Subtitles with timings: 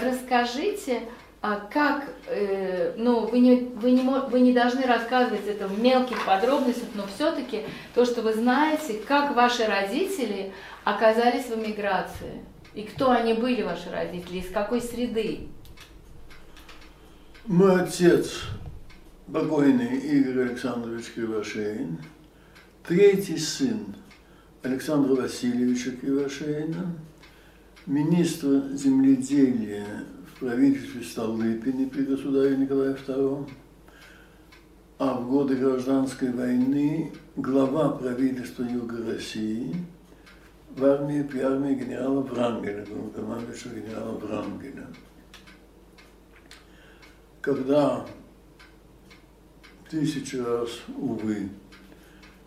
[0.00, 1.02] расскажите,
[1.46, 6.24] а как, э, ну, вы не, вы, не, вы не должны рассказывать это в мелких
[6.24, 10.52] подробностях, но все-таки то, что вы знаете, как ваши родители
[10.84, 12.40] оказались в эмиграции,
[12.74, 15.48] и кто они были, ваши родители, из какой среды?
[17.46, 18.44] Мой отец,
[19.30, 21.98] покойный Игорь Александрович Кривошеин,
[22.88, 23.94] третий сын
[24.62, 26.96] Александра Васильевича Кривошеина,
[27.86, 33.48] министра земледелия в правительстве Столыпине при государе Николае II,
[34.98, 39.74] а в годы гражданской войны глава правительства Юга России
[40.76, 44.86] в армии при армии генерала Врангеля, главнокомандующего генерала Врангеля.
[47.40, 48.06] Когда
[49.90, 51.50] тысячи раз, увы,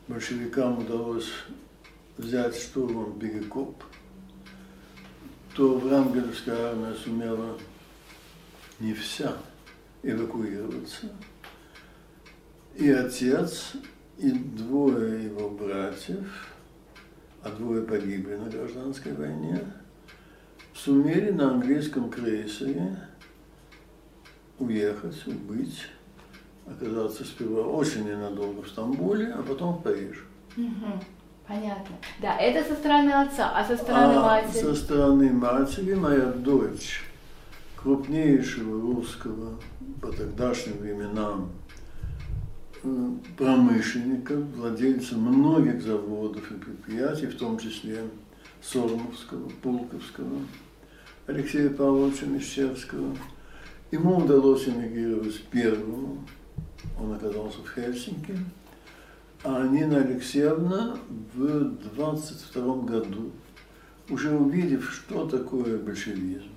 [0.08, 1.30] большевикам удалось
[2.18, 3.84] взять штурмом Перекоп,
[5.58, 7.58] то Врангелевская армия сумела
[8.80, 9.36] не вся
[10.04, 11.10] эвакуироваться.
[12.76, 13.74] И отец,
[14.20, 16.48] и двое его братьев,
[17.41, 19.60] а двое погибли на гражданской войне,
[20.76, 22.96] сумели на английском крейсере
[24.60, 25.88] уехать, убыть,
[26.68, 30.21] оказаться сперва очень ненадолго в Стамбуле, а потом в Париже.
[30.55, 31.02] Угу.
[31.48, 31.95] Понятно.
[32.21, 34.62] Да, это со стороны отца, а со стороны а матери?
[34.62, 37.03] Со стороны матери моя дочь
[37.77, 39.57] крупнейшего русского
[40.01, 41.51] по тогдашним временам
[42.84, 48.03] э, промышленника, владельца многих заводов и предприятий, в том числе
[48.62, 50.41] Сормовского, Пулковского,
[51.27, 53.15] Алексея Павловича Мещерского.
[53.91, 56.25] Ему удалось эмигрировать первому,
[56.99, 58.37] он оказался в Хельсинки,
[59.43, 60.98] а Нина Алексеевна
[61.34, 61.63] в
[61.96, 63.32] 22 году,
[64.09, 66.50] уже увидев, что такое большевизм,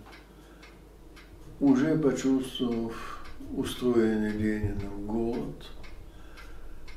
[1.58, 5.70] уже почувствовав устроенный Лениным голод,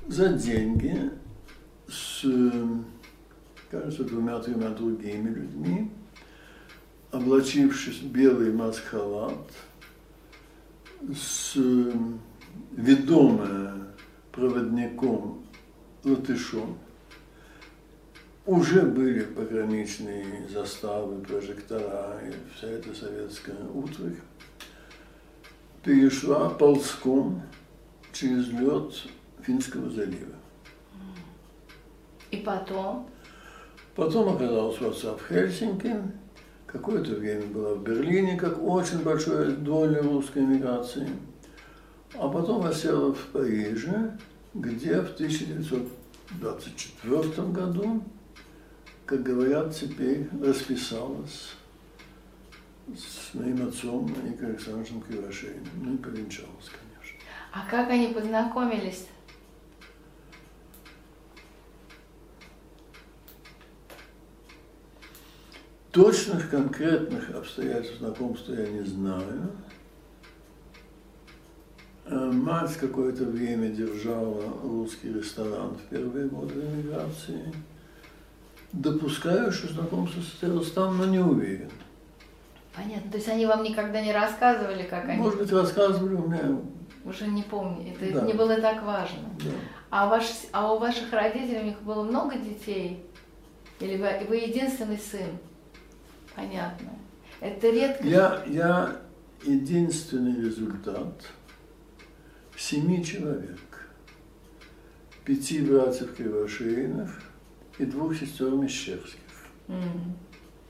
[0.07, 1.11] за деньги
[1.87, 2.25] с,
[3.69, 5.91] кажется, двумя-тремя другими людьми,
[7.11, 9.51] облачившись в белый маск-халат,
[11.13, 11.57] с
[12.71, 13.73] ведомая
[14.31, 15.42] проводником
[16.03, 16.77] латышом.
[18.45, 24.17] Уже были пограничные заставы, прожектора и вся эта советская утварь.
[25.81, 27.41] Перешла ползком
[28.11, 28.93] через лед
[29.43, 30.35] Финского залива.
[32.31, 33.07] И потом?
[33.95, 35.95] Потом оказалась в отца в Хельсинки.
[36.65, 41.07] Какое-то время была в Берлине, как очень большое доля русской миграции.
[42.15, 44.17] А потом осела в Париже,
[44.53, 48.03] где в 1924 году,
[49.05, 51.55] как говорят, теперь расписалась
[52.87, 55.67] с моим отцом Николаем Александровичем Кривошеиным.
[55.81, 57.19] Ну и повенчалась, конечно.
[57.51, 59.07] А как они познакомились?
[65.91, 69.51] Точных конкретных обстоятельств знакомства я не знаю.
[72.05, 77.53] Э, мать какое-то время держала русский ресторан в первые годы эмиграции.
[78.73, 81.69] Допускаю, что знакомство состоялось там, но не уверен.
[82.75, 83.11] Понятно.
[83.11, 85.21] То есть они вам никогда не рассказывали, как они...
[85.21, 86.57] Может быть, рассказывали у меня...
[87.05, 87.93] Уже не помню.
[87.99, 88.25] Это да.
[88.25, 89.29] не было так важно.
[89.39, 89.51] Да.
[89.89, 93.05] А, ваш, а у ваших родителей у них было много детей?
[93.79, 95.37] Или вы, вы единственный сын?
[96.35, 96.89] Понятно.
[97.39, 98.07] Это редко.
[98.07, 98.95] Я, я
[99.45, 101.13] единственный результат
[102.57, 103.59] семи человек,
[105.25, 107.21] пяти братьев Кривошеиных
[107.79, 109.19] и двух сестер Мещерских.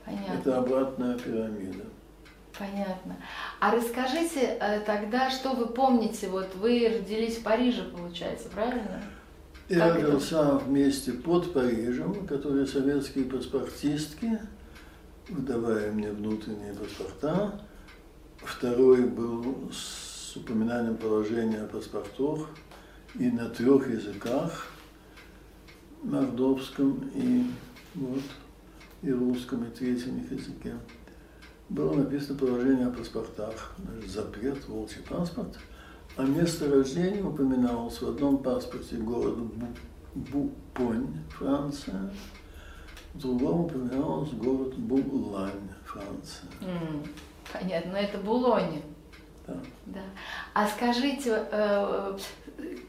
[0.04, 0.32] Понятно.
[0.34, 1.84] Это обратная пирамида.
[2.58, 3.16] Понятно.
[3.58, 6.28] А расскажите э, тогда, что вы помните?
[6.28, 9.02] Вот вы родились в Париже, получается, правильно?
[9.68, 10.58] Я как родился это?
[10.58, 14.38] в месте под Парижем, которые советские паспортистки,
[15.28, 17.60] выдавая мне внутренние паспорта.
[18.36, 20.03] Второй был с
[20.34, 22.48] с упоминанием положения о паспортах
[23.14, 24.66] и на трех языках,
[26.02, 27.44] мордовском и,
[27.94, 28.22] вот,
[29.02, 30.74] и русском, и третьем языке.
[31.68, 35.56] Было написано положение о паспортах, значит, запрет, волчий паспорт,
[36.16, 39.68] а место рождения упоминалось в одном паспорте город Бу,
[40.16, 42.10] Бупонь, Франция,
[43.14, 46.48] в другом упоминалось город Булань, Франция.
[46.60, 47.08] Mm,
[47.52, 48.82] понятно, но это Булоне.
[49.46, 49.56] Да.
[49.86, 50.00] да.
[50.54, 52.18] А скажите, э,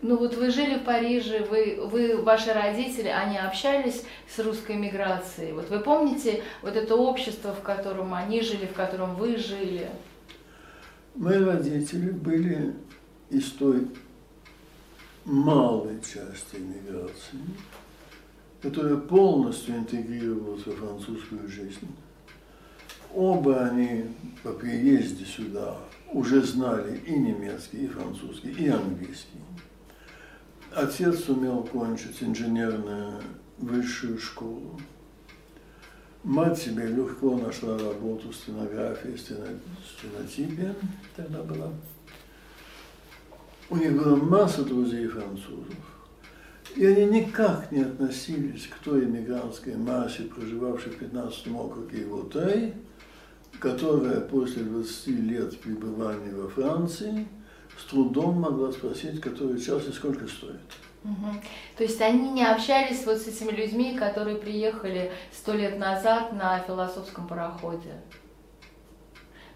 [0.01, 4.03] ну вот вы жили в Париже, вы, вы, ваши родители, они общались
[4.33, 5.51] с русской миграцией.
[5.53, 9.89] Вот вы помните вот это общество, в котором они жили, в котором вы жили?
[11.15, 12.73] Мои родители были
[13.29, 13.87] из той
[15.25, 17.39] малой части иммиграции,
[18.61, 21.87] которая полностью интегрировалась во французскую жизнь.
[23.13, 24.05] Оба они
[24.43, 25.77] по приезде сюда
[26.11, 29.39] уже знали и немецкий, и французский, и английский.
[30.73, 33.21] Отец сумел кончить инженерную
[33.57, 34.79] высшую школу.
[36.23, 40.75] Мать себе легко нашла работу в стенографии, стенотипе
[41.15, 41.71] тогда была.
[43.69, 45.75] У них была масса друзей французов.
[46.75, 52.73] И они никак не относились к той иммигрантской массе, проживавшей в 15 округе Ивотай,
[53.59, 57.27] которая после 20 лет пребывания во Франции
[57.77, 60.61] с трудом могла спросить, который час и сколько стоит.
[61.03, 61.41] Угу.
[61.77, 66.59] То есть они не общались вот с этими людьми, которые приехали сто лет назад на
[66.59, 68.01] философском пароходе?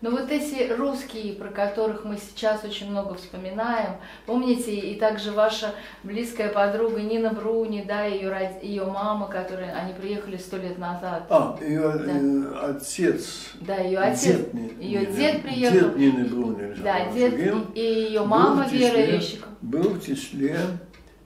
[0.02, 5.76] Но вот эти русские, про которых мы сейчас очень много вспоминаем, помните, и также ваша
[6.04, 8.32] близкая подруга Нина Бруни, да, ее,
[8.62, 11.26] ее мама, которая, они приехали сто лет назад.
[11.30, 12.14] А, ее да.
[12.14, 13.52] э, отец.
[13.60, 14.38] Да, ее отец.
[14.54, 15.90] Дед, ее дед, дед приехал.
[15.90, 16.74] Дед Нины Бруни.
[16.82, 17.34] Да, дед
[17.76, 19.52] и, и ее мама Вера Лещикова.
[19.62, 20.58] Был в числе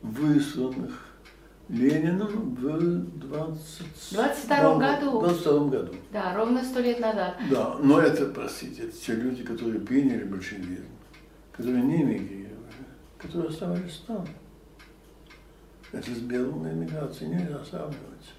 [0.01, 1.02] высланных
[1.69, 4.11] Лениным в 20...
[4.11, 5.19] 22 году.
[5.21, 5.93] 22 году.
[6.11, 7.37] Да, ровно сто лет назад.
[7.49, 10.85] Да, но это, простите, это те люди, которые приняли большевизм,
[11.51, 12.73] которые не эмигрировали,
[13.17, 14.25] которые оставались там.
[15.93, 18.33] Это с белым эмиграцией нельзя сравнивать.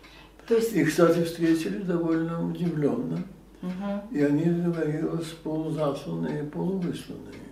[0.47, 0.73] То есть...
[0.75, 3.23] И, кстати, встретили довольно удивленно.
[3.63, 4.17] Угу.
[4.17, 7.44] И они говорилось полузасланные, полувысланные.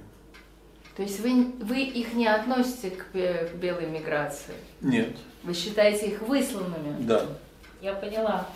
[0.96, 4.54] То есть вы, вы их не относите к, к белой миграции?
[4.80, 5.16] Нет.
[5.42, 6.96] Вы считаете их высланными?
[7.00, 7.26] Да.
[7.80, 8.46] Я поняла.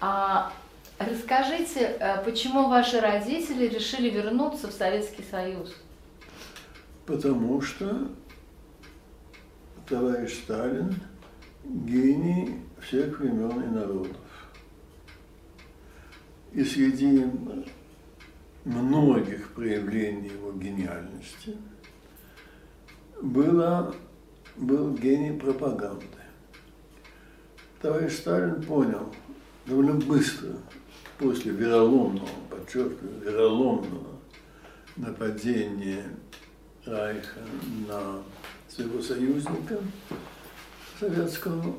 [0.00, 0.52] А
[0.98, 5.74] расскажите, э, почему ваши родители решили вернуться в Советский Союз?
[7.06, 8.08] Потому что
[9.88, 10.94] товарищ Сталин
[11.64, 14.16] гений всех времен и народов.
[16.52, 17.26] И среди
[18.64, 21.56] многих проявлений его гениальности
[23.20, 23.94] было,
[24.56, 26.06] был гений пропаганды.
[27.80, 29.14] Товарищ Сталин понял
[29.66, 30.56] довольно быстро,
[31.18, 34.16] после вероломного, подчеркиваю, вероломного
[34.96, 36.04] нападения
[36.84, 37.40] Райха
[37.86, 38.22] на
[38.68, 39.78] своего союзника
[40.98, 41.76] советского,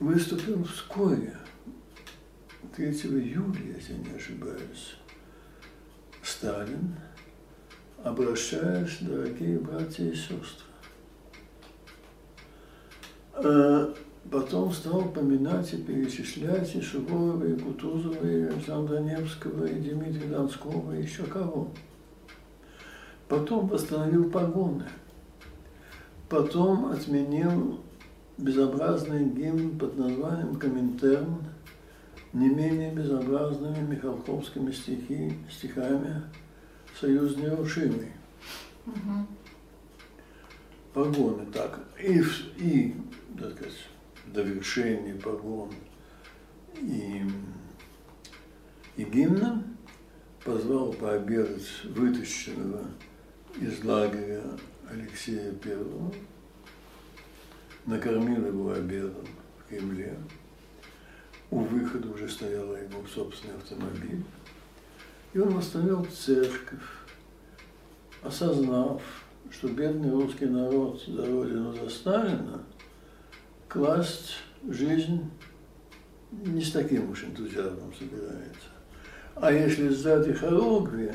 [0.00, 1.36] выступил вскоре,
[2.74, 4.96] 3 июля, если не ошибаюсь,
[6.22, 6.96] Сталин,
[8.02, 10.64] обращаясь, дорогие братья и сестры.
[13.34, 13.94] А
[14.30, 20.96] потом стал поминать и перечислять и Суворова, и Кутузова, и Александра Невского, и Дмитрия Донского,
[20.96, 21.72] и еще кого.
[23.28, 24.88] Потом восстановил погоны.
[26.28, 27.80] Потом отменил
[28.40, 31.44] безобразный гимн под названием «Коминтерн»,
[32.32, 36.22] не менее безобразными михалковскими стихи, стихами
[36.98, 38.12] «Союз нерушимый».
[38.86, 39.26] Угу.
[40.92, 41.80] Погоны так.
[42.02, 42.22] И,
[42.58, 42.94] и
[43.38, 43.74] так сказать,
[44.26, 45.70] довершение погон
[46.76, 47.22] и,
[48.96, 49.62] и гимна
[50.44, 52.86] позвал пообедать вытащенного
[53.60, 54.42] из лагеря
[54.88, 56.12] Алексея Первого
[57.86, 59.26] накормил его обедом
[59.58, 60.16] в Кремле.
[61.50, 64.22] У выхода уже стоял его собственный автомобиль.
[65.32, 66.80] И он восстановил церковь,
[68.22, 69.02] осознав,
[69.50, 72.62] что бедный русский народ за родину за Сталина
[73.68, 74.36] класть
[74.68, 75.30] жизнь
[76.32, 78.68] не с таким уж энтузиазмом собирается.
[79.34, 81.12] А если сзади хоругви,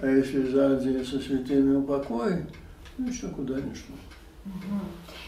[0.00, 2.46] а если сзади со святыми упокой,
[2.96, 3.96] ну еще куда ни шло.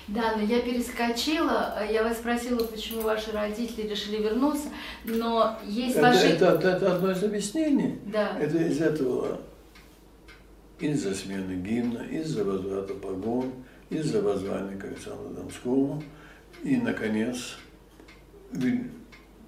[0.09, 4.69] Да, но я перескочила, я вас спросила, почему ваши родители решили вернуться,
[5.05, 6.27] но есть это, ваши...
[6.27, 8.01] Это, это, это одно из объяснений.
[8.07, 8.37] Да.
[8.41, 9.41] Это из этого,
[10.81, 13.53] из-за смены гимна, из-за возврата погон,
[13.89, 16.03] из-за воззвания к Александру Донскому,
[16.65, 17.57] и, наконец,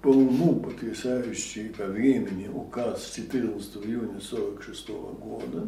[0.01, 5.67] по уму потрясающий по времени указ 14 июня 1946 года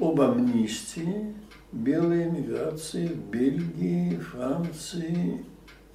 [0.00, 1.34] об амнистии
[1.72, 5.44] белой миграции в Бельгии, Франции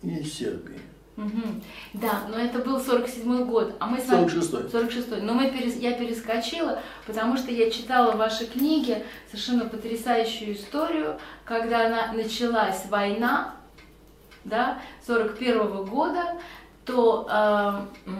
[0.01, 0.79] и Сербии.
[1.17, 1.61] Угу.
[1.93, 4.27] Да, но это был 47 год, а мы с вами...
[4.29, 5.75] 46 46 Но мы перес...
[5.77, 12.85] я перескочила, потому что я читала в вашей книге совершенно потрясающую историю, когда она началась
[12.85, 13.55] война,
[14.43, 16.37] да, 41 -го года,
[16.85, 17.27] то
[18.05, 18.11] э,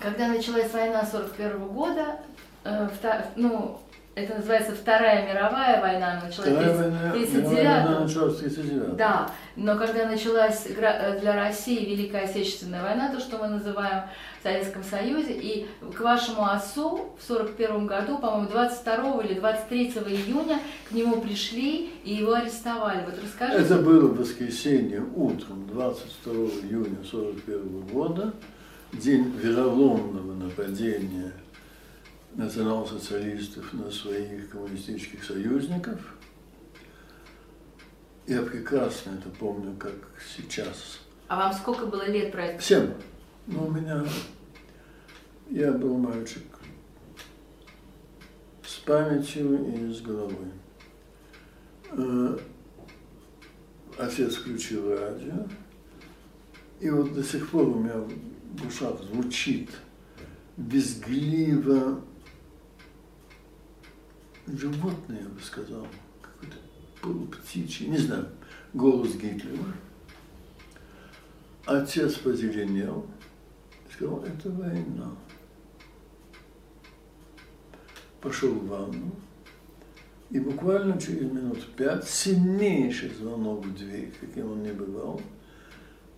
[0.00, 2.18] когда началась война 41 года,
[2.64, 2.88] э,
[3.36, 3.80] ну,
[4.24, 6.80] это называется Вторая мировая война, началась в
[7.12, 14.04] 1939 Да, но когда началась для России Великая Отечественная война, то, что мы называем
[14.40, 20.60] в Советском Союзе, и к вашему отцу в 41 году, по-моему, 22 или 23 июня
[20.88, 23.04] к нему пришли и его арестовали.
[23.04, 23.62] Вот расскажите.
[23.62, 28.32] Это было воскресенье утром 22 июня 41 года,
[28.92, 31.32] день вероломного нападения
[32.34, 36.00] национал-социалистов на своих коммунистических союзников.
[38.26, 39.94] Я прекрасно это помню, как
[40.36, 41.00] сейчас.
[41.28, 42.62] А вам сколько было лет про это?
[42.62, 42.90] Семь.
[43.46, 44.04] Ну, у меня...
[45.48, 46.44] Я был мальчик
[48.64, 50.52] с памятью и с головой.
[51.90, 52.38] Э,
[53.98, 55.46] отец включил радио,
[56.78, 59.70] и вот до сих пор у меня в ушах звучит
[60.56, 62.00] безгливо
[64.58, 65.86] животное, я бы сказал,
[66.22, 66.56] какой-то
[67.00, 68.28] полуптичий, не знаю,
[68.72, 69.74] голос Гитлера.
[71.66, 73.06] Отец позеленел
[73.88, 75.14] и сказал, это война.
[78.20, 79.14] Пошел в ванну,
[80.30, 85.20] и буквально через минут пять сильнейший звонок в дверь, каким он не бывал,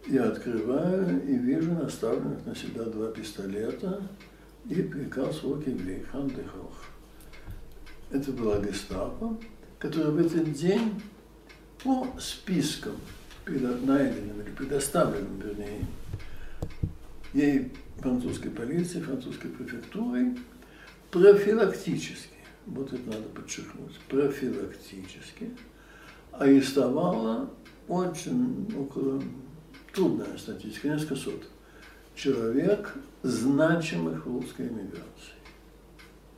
[0.06, 4.02] я открываю и вижу наставленных на себя два пистолета
[4.68, 6.91] и приказ Окей Хандехох.
[8.12, 9.38] Это была гестапо,
[9.78, 11.02] которая в этот день
[11.82, 12.96] по спискам,
[13.46, 15.86] найденным или предоставленным, вернее,
[17.32, 20.36] ей французской полицией, французской префектурой,
[21.10, 25.50] профилактически, вот это надо подчеркнуть, профилактически
[26.32, 27.50] арестовала
[27.88, 29.22] очень около,
[29.94, 31.44] трудная статистика, несколько сот
[32.14, 35.41] человек, значимых в русской эмиграции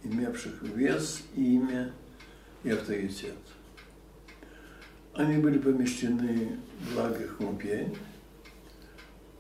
[0.05, 1.93] имевших вес, имя
[2.63, 3.35] и авторитет.
[5.15, 7.97] Они были помещены в лагерь Хумпень.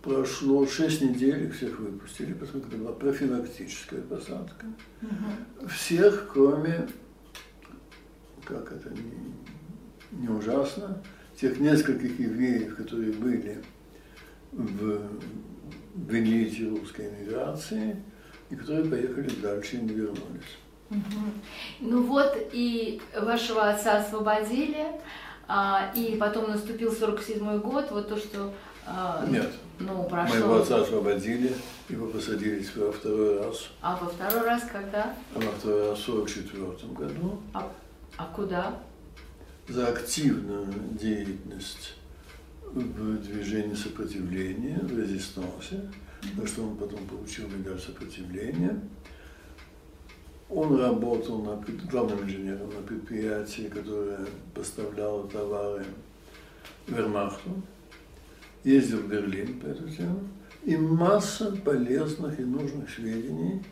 [0.02, 4.66] Прошло шесть недель, их всех выпустили, поскольку это была профилактическая посадка.
[5.02, 5.68] Угу.
[5.68, 6.88] Всех, кроме,
[8.44, 11.02] как это не, не ужасно,
[11.40, 13.64] тех нескольких евреев, которые были
[14.52, 15.00] в,
[15.94, 17.97] в русской эмиграции–
[18.54, 20.56] и которые поехали дальше и не вернулись.
[20.90, 21.00] Угу.
[21.80, 24.87] Ну вот и вашего отца освободили,
[25.49, 28.52] а, и потом наступил 47 год, вот то, что...
[28.87, 30.37] А, Нет, ну, прошло...
[30.37, 31.52] моего отца освободили,
[31.88, 33.70] его посадили во второй раз.
[33.80, 35.14] А во второй раз когда?
[35.34, 37.40] А во второй раз в 44 году.
[37.54, 37.73] А,
[38.16, 38.78] а куда?
[39.68, 41.94] За активную деятельность
[42.62, 45.80] в движении сопротивления, в резистансе
[46.37, 48.81] за что он потом получил медаль сопротивления.
[50.50, 51.57] Он работал на,
[51.90, 54.21] главным инженером на предприятии, которое
[54.54, 55.85] поставляло товары
[56.87, 57.50] Вермахту,
[58.62, 60.21] ездил в Берлин по эту тему,
[60.64, 63.62] и масса полезных и нужных сведений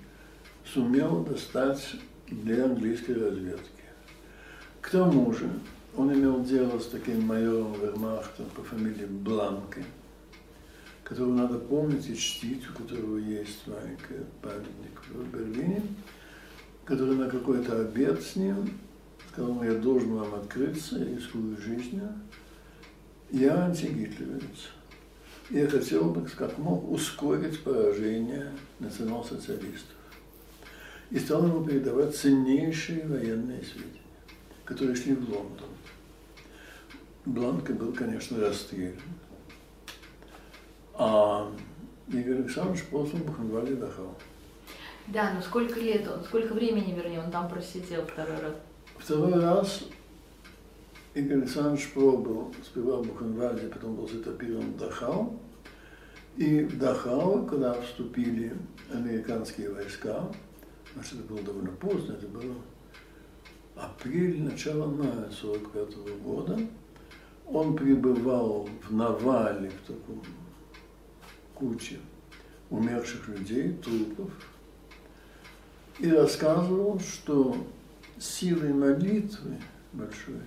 [0.64, 3.84] сумел достать для английской разведки.
[4.80, 5.50] К тому же
[5.96, 9.84] он имел дело с таким майором Вермахта по фамилии Бланке–
[11.04, 15.82] которого надо помнить и чтить, у которого есть маленький памятник в Берлине,
[16.84, 18.78] который на какой-то обед с ним
[19.30, 22.12] сказал, я должен вам открыться, я рискую жизнью,
[23.30, 24.70] я антигитлеровец.
[25.50, 29.96] Я хотел бы, как мог, ускорить поражение национал-социалистов.
[31.10, 34.00] И стал ему передавать ценнейшие военные сведения,
[34.64, 35.68] которые шли в Лондон.
[37.26, 38.94] Бланка был, конечно, расстрелян.
[40.94, 41.50] А
[42.08, 44.14] Игорь Александрович после Бухенвальде Дахау.
[45.08, 48.54] Да, но сколько лет он, сколько времени, вернее, он там просидел второй раз?
[48.98, 49.84] Второй раз
[51.14, 55.38] Игорь Александрович пробовал сперва в Бухенвальде, потом был затопирован в Дахау.
[56.36, 58.56] И в Дахау, когда вступили
[58.92, 60.30] американские войска,
[60.94, 62.54] значит, это было довольно поздно, это было
[63.76, 66.58] апрель, начало мая 45 года,
[67.46, 70.22] он пребывал в Навале, в таком
[71.62, 71.96] куча
[72.70, 74.30] умерших людей, трупов,
[76.00, 77.56] и рассказывал, что
[78.18, 79.58] силой молитвы
[79.92, 80.40] большой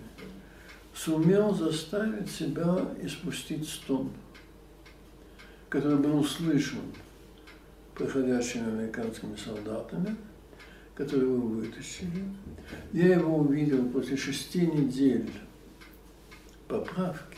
[0.94, 4.10] сумел заставить себя испустить стон,
[5.70, 6.82] который был услышан
[7.94, 10.18] проходящими американскими солдатами,
[10.96, 12.24] которые его вытащили.
[12.92, 15.32] Я его увидел после шести недель
[16.68, 17.38] поправки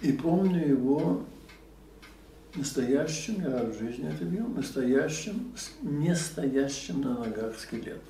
[0.00, 1.24] и помню его
[2.56, 8.00] настоящим, я в жизни это видел, настоящим, не стоящим на ногах скелетом.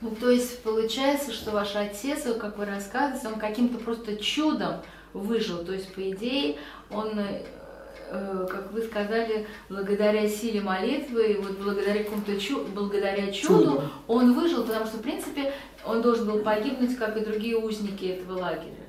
[0.00, 4.76] Ну, то есть получается, что ваш отец, как вы рассказываете, он каким-то просто чудом
[5.12, 5.64] выжил.
[5.64, 6.56] То есть, по идее,
[6.90, 7.44] он, э,
[8.10, 13.90] э, как вы сказали, благодаря силе молитвы, вот благодаря какому-то чу благодаря чуду, Чудо.
[14.08, 15.52] он выжил, потому что, в принципе,
[15.84, 18.86] он должен был погибнуть, как и другие узники этого лагеря.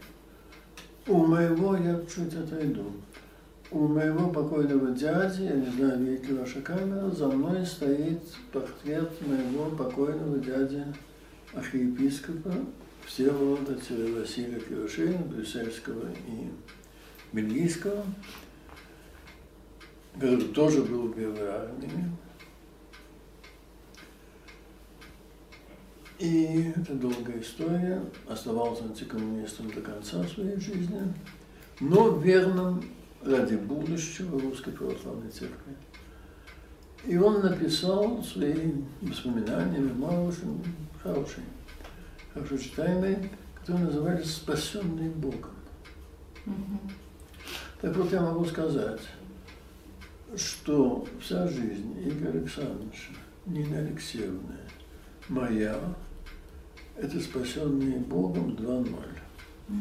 [1.08, 2.86] У моего, я чуть отойду,
[3.72, 9.10] у моего покойного дяди, я не знаю, видит ли ваша камера, за мной стоит портрет
[9.26, 10.86] моего покойного дяди
[11.54, 12.54] архиепископа
[13.06, 13.78] Всеволода
[14.18, 16.52] Василия Кирошина, брюссельского и
[17.32, 18.06] бельгийского,
[20.16, 22.12] который тоже был в Белой армии.
[26.20, 28.04] И это долгая история.
[28.28, 31.02] Оставался антикоммунистом до конца своей жизни,
[31.80, 32.84] но верным
[33.24, 35.76] ради будущего Русской Православной Церкви.
[37.06, 40.64] И он написал свои воспоминания, мемуары очень
[41.02, 41.46] хорошие,
[42.34, 45.52] хорошо читаемые, которые назывались «Спасенные Богом».
[46.46, 46.92] Mm-hmm.
[47.82, 49.02] Так вот я могу сказать,
[50.36, 53.14] что вся жизнь Игоря Александровича,
[53.48, 54.58] Нины Алексеевны,
[55.28, 55.78] моя,
[56.96, 58.94] это спасенные Богом 2.0.
[59.70, 59.80] Угу.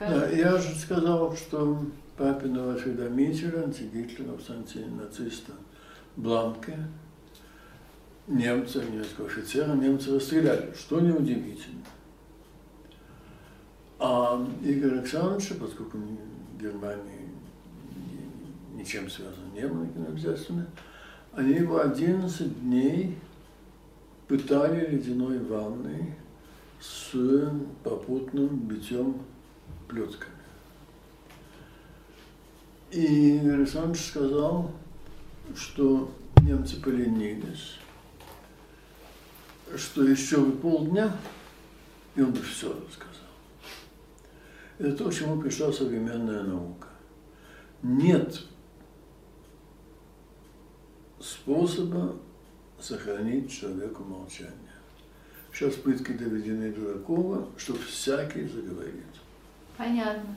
[0.00, 1.84] Да, я же сказал, что
[2.16, 5.52] папиного осведомителя, антигитлера, антинациста
[6.16, 6.78] Бланке,
[8.28, 11.84] немца, немецкого офицера, немцы расстреляли, что неудивительно.
[13.98, 15.98] А Игорь Александрович, поскольку
[16.60, 17.30] Германии
[18.74, 20.66] ничем связан не был, обязательно,
[21.32, 23.18] они его 11 дней
[24.28, 26.14] пытали ледяной ванной
[26.80, 27.12] с
[27.82, 29.20] попутным битьем
[29.88, 30.33] плетками.
[32.94, 34.70] И Александр сказал,
[35.56, 37.74] что немцы поленились,
[39.76, 41.10] что еще полдня,
[42.14, 43.10] и он бы все рассказал.
[44.78, 46.86] Это то, к чему пришла современная наука.
[47.82, 48.42] Нет
[51.18, 52.14] способа
[52.78, 54.54] сохранить человеку молчание.
[55.52, 59.02] Сейчас пытки доведены до такого, что всякий заговорит.
[59.76, 60.36] Понятно.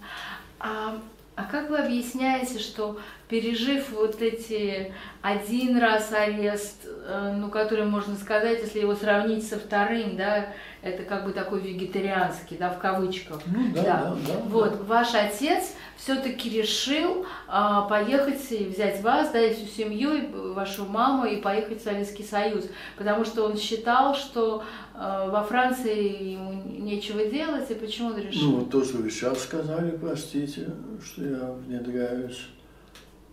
[0.60, 1.00] А,
[1.38, 8.16] а как вы объясняете, что пережив вот эти один раз арест, э, ну, который можно
[8.16, 10.48] сказать, если его сравнить со вторым, да,
[10.82, 13.42] это как бы такой вегетарианский, да, в кавычках.
[13.46, 13.84] Ну, да, да.
[13.84, 14.84] да, да вот, да.
[14.86, 20.86] ваш отец все-таки решил а, поехать и взять вас, да, и всю семью, и вашу
[20.86, 22.66] маму, и поехать в Советский Союз,
[22.98, 28.52] потому что он считал, что а, во Франции ему нечего делать, и почему он решил?
[28.52, 30.70] Ну, то, что вы сейчас сказали, простите,
[31.04, 32.48] что я внедряюсь,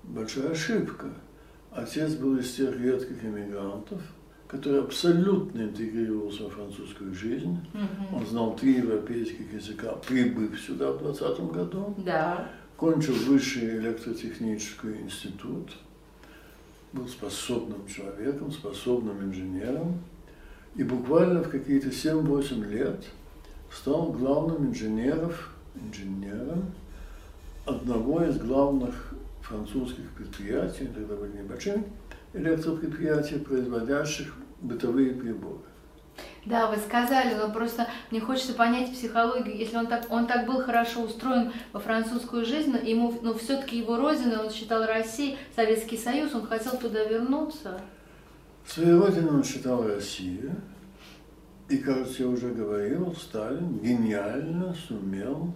[0.03, 1.07] большая ошибка.
[1.70, 4.00] Отец был из тех редких иммигрантов,
[4.55, 7.59] который абсолютно интегрировался в французскую жизнь.
[7.75, 8.17] Угу.
[8.17, 11.95] Он знал три европейских языка, прибыв сюда в 2020 году.
[11.99, 12.49] Да.
[12.77, 15.73] Кончил высший электротехнический институт.
[16.93, 20.01] Был способным человеком, способным инженером.
[20.77, 23.05] И буквально в какие-то 7-8 лет
[23.73, 25.33] стал главным инженером,
[25.75, 26.67] инженером
[27.67, 31.83] одного из главных французских предприятий, тогда были небольшими,
[32.35, 34.33] электропредприятий, производящих
[34.64, 35.61] бытовые приборы.
[36.44, 39.57] Да, вы сказали, но просто мне хочется понять психологию.
[39.57, 43.79] Если он так, он так был хорошо устроен во французскую жизнь, но ему, но все-таки
[43.79, 47.81] его родина, он считал Россию, Советский Союз, он хотел туда вернуться.
[48.66, 50.55] Своей родиной он считал Россию.
[51.68, 55.55] И, кажется, я уже говорил, Сталин гениально сумел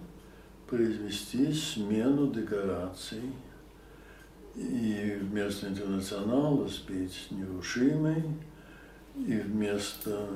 [0.67, 3.31] произвести смену декораций
[4.55, 8.23] и вместо интернационала спеть нерушимый,
[9.27, 10.27] и вместо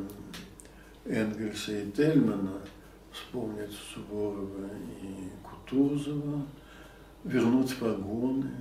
[1.06, 2.60] Энгельса и Тельмана
[3.12, 4.70] вспомнить Суворова
[5.02, 6.42] и Кутузова,
[7.24, 8.52] вернуть погоны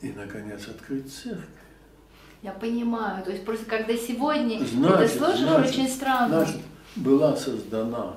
[0.00, 1.46] и, наконец, открыть церковь.
[2.42, 3.22] Я понимаю.
[3.24, 6.44] То есть просто когда сегодня значит, это сложно, значит, очень странно.
[6.44, 6.60] Значит,
[6.96, 8.16] была создана,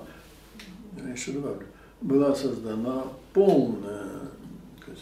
[0.97, 1.67] я еще добавлю,
[2.01, 3.03] была создана
[3.33, 4.21] полная
[4.81, 5.01] сказать,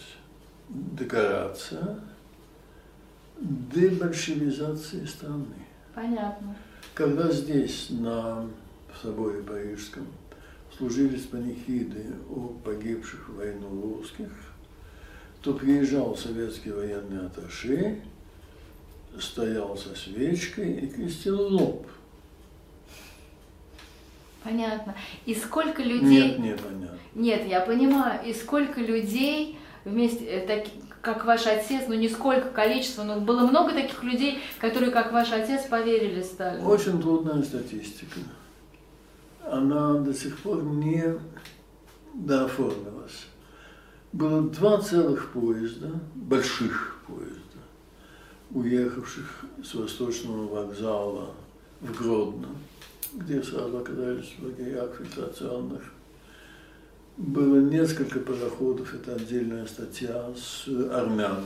[0.70, 2.00] декорация
[3.42, 5.46] дебольшевизации страны.
[5.94, 6.56] Понятно.
[6.94, 8.48] Когда здесь, на
[9.02, 10.08] соборе Парижском,
[10.78, 14.30] служились панихиды о погибших в войну русских,
[15.42, 18.02] то приезжал советский военный атташе,
[19.20, 21.88] стоял со свечкой и крестил лоб.
[24.44, 24.96] Понятно.
[25.26, 26.30] И сколько людей...
[26.30, 26.98] Нет, не понятно.
[27.14, 28.20] Нет, я понимаю.
[28.26, 30.68] И сколько людей вместе, э, так,
[31.02, 35.32] как ваш отец, ну не сколько количество, но было много таких людей, которые, как ваш
[35.32, 36.68] отец, поверили Сталину?
[36.68, 38.20] Очень трудная статистика.
[39.44, 41.18] Она до сих пор не
[42.14, 43.26] дооформилась.
[44.14, 47.60] Было два целых поезда, больших поезда,
[48.52, 51.34] уехавших с Восточного вокзала
[51.80, 52.50] в Гродно,
[53.14, 55.82] где сразу оказались в лагерях фильтрационных.
[57.18, 61.46] Было несколько пароходов, это отдельная статья, с армянами.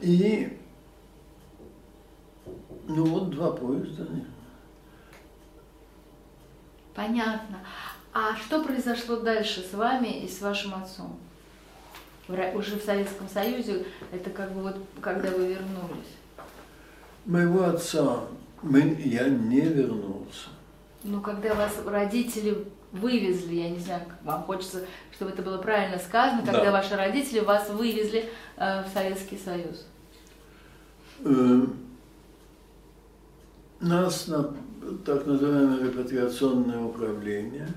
[0.00, 0.58] И,
[2.86, 4.06] ну вот два поезда.
[6.94, 7.60] Понятно.
[8.12, 11.18] А что произошло дальше с вами и с вашим отцом?
[12.28, 16.14] Уже в Советском Союзе, это как бы вот когда вы вернулись.
[17.26, 18.20] Моего отца
[18.62, 20.48] я не вернулся.
[21.02, 26.42] Ну, когда вас родители вывезли, я не знаю, вам хочется, чтобы это было правильно сказано,
[26.42, 26.72] когда да.
[26.72, 29.86] ваши родители вас вывезли э, в Советский Союз.
[31.24, 31.66] Э,
[33.80, 34.54] нас на
[35.04, 37.68] так называемое репатриационное управление,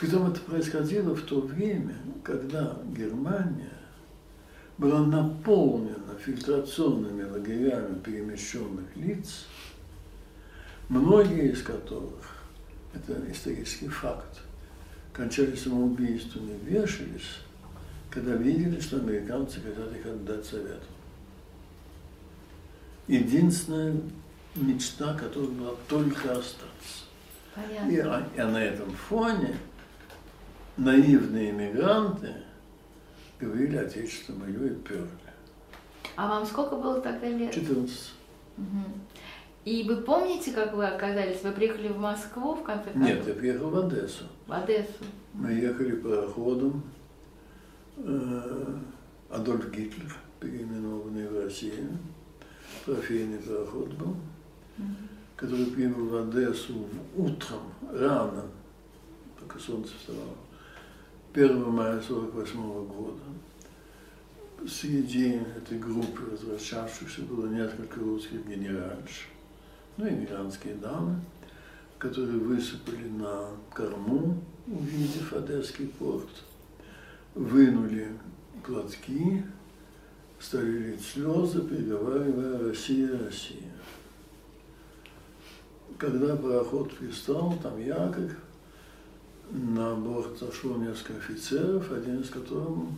[0.00, 3.72] притом это происходило в то время, когда Германия
[4.78, 9.46] была наполнена фильтрационными лагерями перемещенных лиц,
[10.88, 12.41] многие из которых,
[12.94, 14.40] это исторический факт,
[15.12, 17.38] кончали самоубийствами, вешались,
[18.10, 20.86] когда видели, что американцы хотят их отдать Совету.
[23.08, 23.96] Единственная
[24.54, 27.04] мечта, которая была только остаться.
[27.54, 27.90] Понятно.
[27.90, 29.56] И, а, а на этом фоне
[30.76, 32.34] наивные иммигранты
[33.40, 35.08] говорили отечество мое и перли.
[36.16, 37.52] А вам сколько было тогда лет?
[37.52, 38.12] 14.
[38.58, 38.66] Угу.
[39.64, 41.42] И вы помните, как вы оказались?
[41.42, 43.02] Вы приехали в Москву в конце концов?
[43.02, 44.24] Нет, я приехал в Одессу.
[44.46, 45.04] В Одессу.
[45.34, 46.82] Мы ехали пароходом.
[47.96, 48.78] Э,
[49.30, 51.98] Адольф Гитлер, переименованный в Россию.
[52.84, 54.16] Трофейный пароход был,
[55.36, 57.60] который прибыл в Одессу утром,
[57.92, 58.44] рано,
[59.38, 60.36] только солнце вставало,
[61.34, 63.20] 1 мая 1948 года.
[64.68, 69.28] Среди этой группы возвращавшихся было несколько русских генеральш,
[69.96, 71.20] ну, иммигрантские дамы,
[71.98, 76.28] которые высыпали на корму, увидев Одесский порт,
[77.34, 78.08] вынули
[78.64, 79.44] платки,
[80.40, 83.72] стали лить слезы, приговаривая «Россия, Россия».
[85.98, 88.32] Когда пароход пристал, там якорь,
[89.50, 92.88] на борт зашло несколько офицеров, один из которых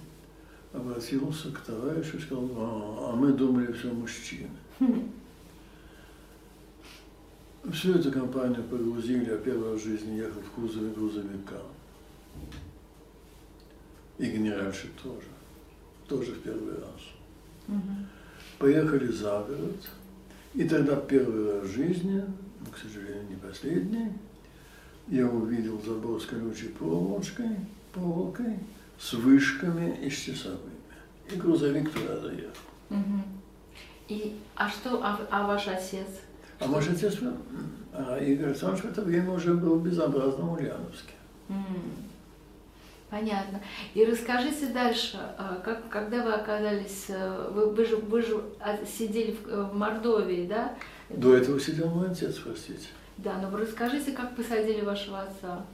[0.72, 4.50] обратился к товарищу и сказал, а, а мы думали, все мужчины.
[7.72, 11.60] Всю эту компанию погрузили, а первый в жизни ехал в кузове грузовика.
[14.18, 15.28] И генеральши тоже.
[16.06, 17.00] Тоже в первый раз.
[17.68, 17.96] Угу.
[18.58, 19.90] Поехали за город.
[20.52, 22.22] И тогда первый раз в жизни,
[22.60, 24.12] ну, к сожалению, не последний,
[25.08, 27.56] я увидел забор с колючей проволочкой,
[27.92, 28.58] проволокой,
[28.98, 30.60] с вышками и с часовыми.
[31.32, 32.52] И грузовик туда заехал.
[32.90, 33.22] Угу.
[34.08, 36.08] И, а что, а, а ваш отец?
[36.60, 37.18] А отец,
[37.92, 41.14] а Игорь Александрович в это время уже был в безобразном Ульяновске.
[43.10, 43.60] Понятно.
[43.94, 48.42] И расскажите дальше, а, как, когда вы оказались, э, вы, вы, же, вы же
[48.98, 50.74] сидели в, э, в Мордовии, да?
[51.10, 52.88] До этого сидел мой отец, простите.
[53.18, 55.64] Да, но вы расскажите, как посадили вашего отца.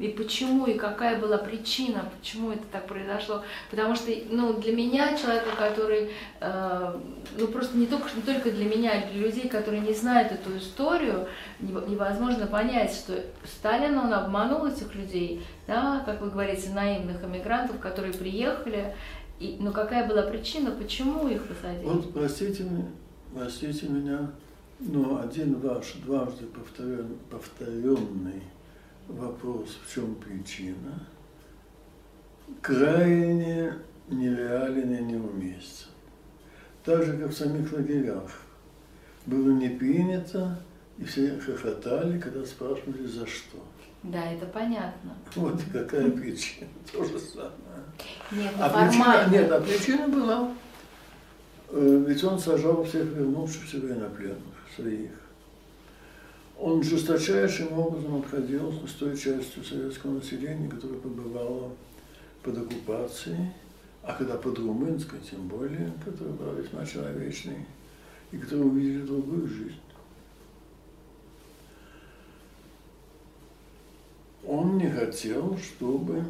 [0.00, 3.42] И почему, и какая была причина, почему это так произошло.
[3.70, 6.08] Потому что ну, для меня, человека, который,
[6.40, 7.00] э,
[7.38, 10.56] ну просто не только, не только для меня, а для людей, которые не знают эту
[10.56, 11.28] историю,
[11.60, 18.14] невозможно понять, что Сталин, он обманул этих людей, да, как вы говорите, наивных иммигрантов, которые
[18.14, 18.96] приехали.
[19.38, 21.84] И, ну какая была причина, почему их посадили?
[21.84, 22.66] Вот, простите,
[23.34, 24.30] простите меня,
[24.78, 28.42] но один ваш дважды повторен, повторенный
[29.16, 31.06] вопрос, в чем причина,
[32.60, 33.74] крайне
[34.08, 35.88] нереален и неуместен.
[36.84, 38.30] Так же, как в самих лагерях.
[39.26, 40.62] Было не принято,
[40.98, 43.58] и все хохотали, когда спрашивали, за что.
[44.02, 45.14] Да, это понятно.
[45.36, 47.52] Вот какая причина, то же самое.
[48.32, 50.54] Нет, а причина, нет, а причина была,
[51.68, 55.10] э, ведь он сажал всех вернувшихся военнопленных своих.
[56.60, 61.72] Он жесточайшим образом обходился с той частью советского населения, которая побывала
[62.42, 63.50] под оккупацией,
[64.02, 67.64] а когда под румынской, тем более, которая была весьма человечной,
[68.30, 69.80] и которые увидели другую жизнь.
[74.46, 76.22] Он не хотел, чтобы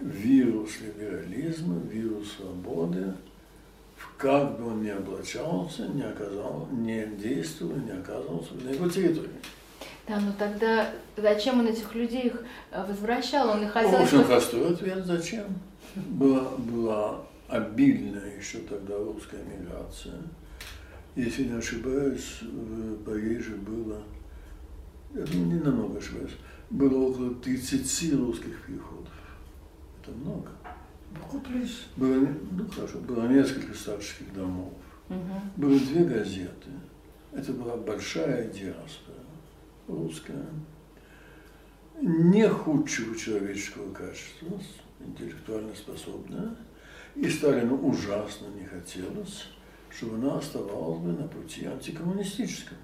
[0.00, 3.14] вирус либерализма, вирус свободы,
[4.16, 9.30] как бы он ни облачался, не, оказал, не действовал, не оказывался на его территории.
[10.08, 13.50] Да, ну тогда зачем он этих людей их э, возвращал?
[13.50, 14.02] Он их хотел...
[14.02, 15.46] Очень простой ответ, зачем?
[15.96, 20.14] Была, была обильная еще тогда русская миграция.
[21.16, 24.02] Если не ошибаюсь, в Париже было,
[25.14, 26.36] я думаю, не намного ошибаюсь,
[26.70, 29.12] было около 30 русских переходов.
[30.02, 30.50] Это много.
[31.96, 34.72] Было, ну хорошо, было несколько старших домов.
[35.08, 35.40] Угу.
[35.56, 36.68] Было две газеты.
[37.32, 39.05] Это была большая диаспора
[39.88, 40.46] русская.
[42.00, 44.60] Не худшего человеческого качества,
[45.00, 46.56] интеллектуально способная.
[47.14, 49.46] И Сталину ужасно не хотелось,
[49.90, 52.76] чтобы она оставалась бы на пути антикоммунистическом.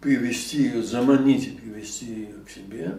[0.00, 2.98] Привести ее, заманить и привести ее к себе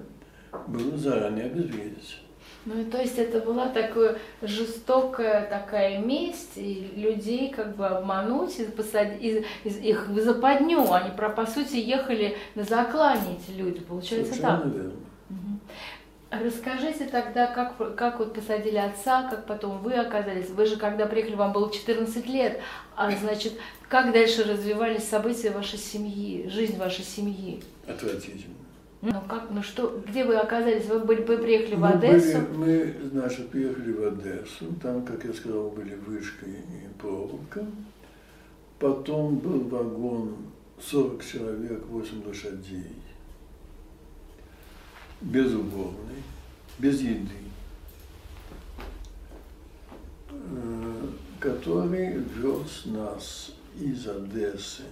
[0.67, 2.19] было заранее обезвредить.
[2.65, 8.59] Ну и то есть это была такая жестокая такая месть, и людей как бы обмануть,
[8.59, 10.91] и посадить, из, из, их в западню.
[10.91, 14.73] Они, про, по сути, ехали на заклание эти люди, получается Совершенно так.
[14.73, 14.93] верно.
[16.41, 20.49] Расскажите тогда, как, как вот посадили отца, как потом вы оказались.
[20.49, 22.59] Вы же, когда приехали, вам было 14 лет.
[22.95, 23.53] А значит,
[23.87, 27.61] как дальше развивались события вашей семьи, жизнь вашей семьи?
[27.87, 28.55] Отвратительно.
[29.05, 30.85] Ну как, ну что, где вы оказались?
[30.85, 32.39] Вы, были, вы приехали в Мы Одессу?
[32.39, 37.65] были- мы, значит, приехали в Одессу, там, как я сказал, были вышка и проволока.
[38.79, 40.37] Потом был вагон
[40.79, 42.95] 40 человек, 8 лошадей,
[45.19, 46.23] без уборной,
[46.79, 47.27] без еды,
[50.31, 51.07] э,
[51.41, 54.83] который вез нас из Одессы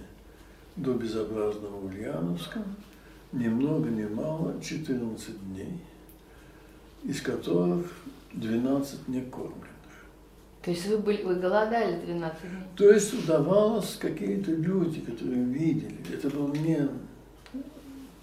[0.76, 2.62] до безобразного Ульяновска,
[3.32, 5.80] ни много ни мало 14 дней,
[7.02, 7.90] из которых
[8.32, 9.68] 12 некормленных.
[10.62, 12.50] То есть вы, были, вы голодали 12 дней?
[12.76, 16.88] То есть удавалось какие-то люди, которые видели, это был не,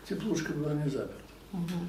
[0.07, 1.15] теплушка была не заперта.
[1.51, 1.87] Мгм.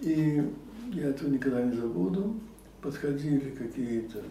[0.00, 0.52] И
[0.92, 2.38] я этого никогда не забуду.
[2.82, 4.22] Подходили какие-то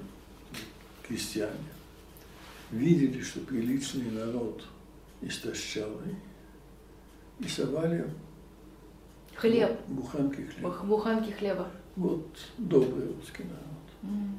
[1.08, 1.52] крестьяне,
[2.70, 4.64] видели, что приличный народ
[5.22, 6.16] истощалый,
[7.40, 8.06] и совали
[9.36, 10.70] Хлеб, буханки хлеба.
[10.70, 11.68] бух- буханки хлеба.
[11.96, 13.88] Вот добрый русский народ.
[14.04, 14.36] М.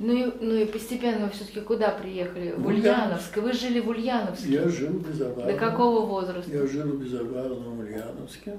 [0.00, 2.52] Ну и, ну и постепенно вы все-таки куда приехали?
[2.52, 3.36] В В Ульяновск.
[3.36, 4.48] Вы жили в Ульяновске.
[4.52, 5.52] Я жил безобразно.
[5.52, 6.50] До какого возраста?
[6.50, 8.58] Я жил в безобразном Ульяновске.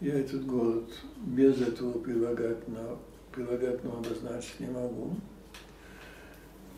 [0.00, 0.84] Я этот город
[1.18, 2.98] без этого прилагательного,
[3.32, 5.10] прилагательного обозначить не могу.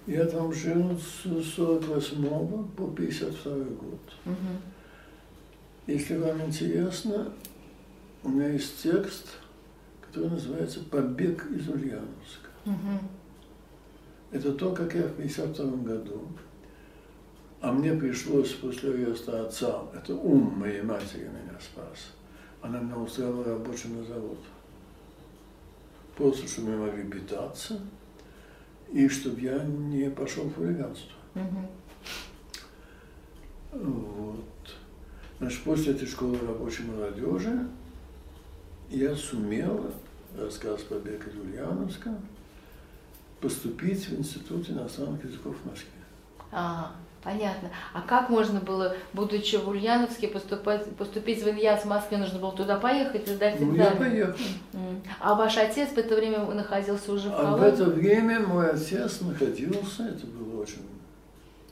[0.07, 1.23] Я там жил с
[1.55, 4.01] 48 по 52 год.
[4.25, 4.37] Мгм.
[5.87, 7.33] Если вам интересно,
[8.23, 9.27] у меня есть текст,
[10.01, 12.51] который называется «Побег из Ульяновска».
[12.65, 13.09] Мгм.
[14.31, 16.29] Это то, как я в 52 году,
[17.61, 22.13] а мне пришлось после ареста отца, это ум моей матери меня спас,
[22.63, 24.39] она меня устроила рабочим на завод.
[26.17, 27.81] Просто, чтобы мы могли питаться,
[28.93, 31.13] и чтобы я не пошел в хулиганство.
[31.35, 31.67] Мгм.
[33.73, 34.77] Вот.
[35.41, 37.67] Значит, после этой школы рабочей молодежи
[38.91, 39.91] я сумел,
[40.39, 42.15] рассказ «Побег из Ульяновска»,
[43.41, 45.89] поступить в Институт иностранных языков в Москве.
[46.53, 47.71] А, понятно.
[47.95, 52.19] А как можно было, будучи в Ульяновске, поступать, поступить в Ильяс в Москве?
[52.19, 53.99] Нужно было туда поехать и сдать Ну, я экзамен?
[53.99, 54.39] поехал.
[55.21, 57.69] А ваш отец в это время находился уже в А в колонии?
[57.73, 60.83] это время мой отец находился, это было очень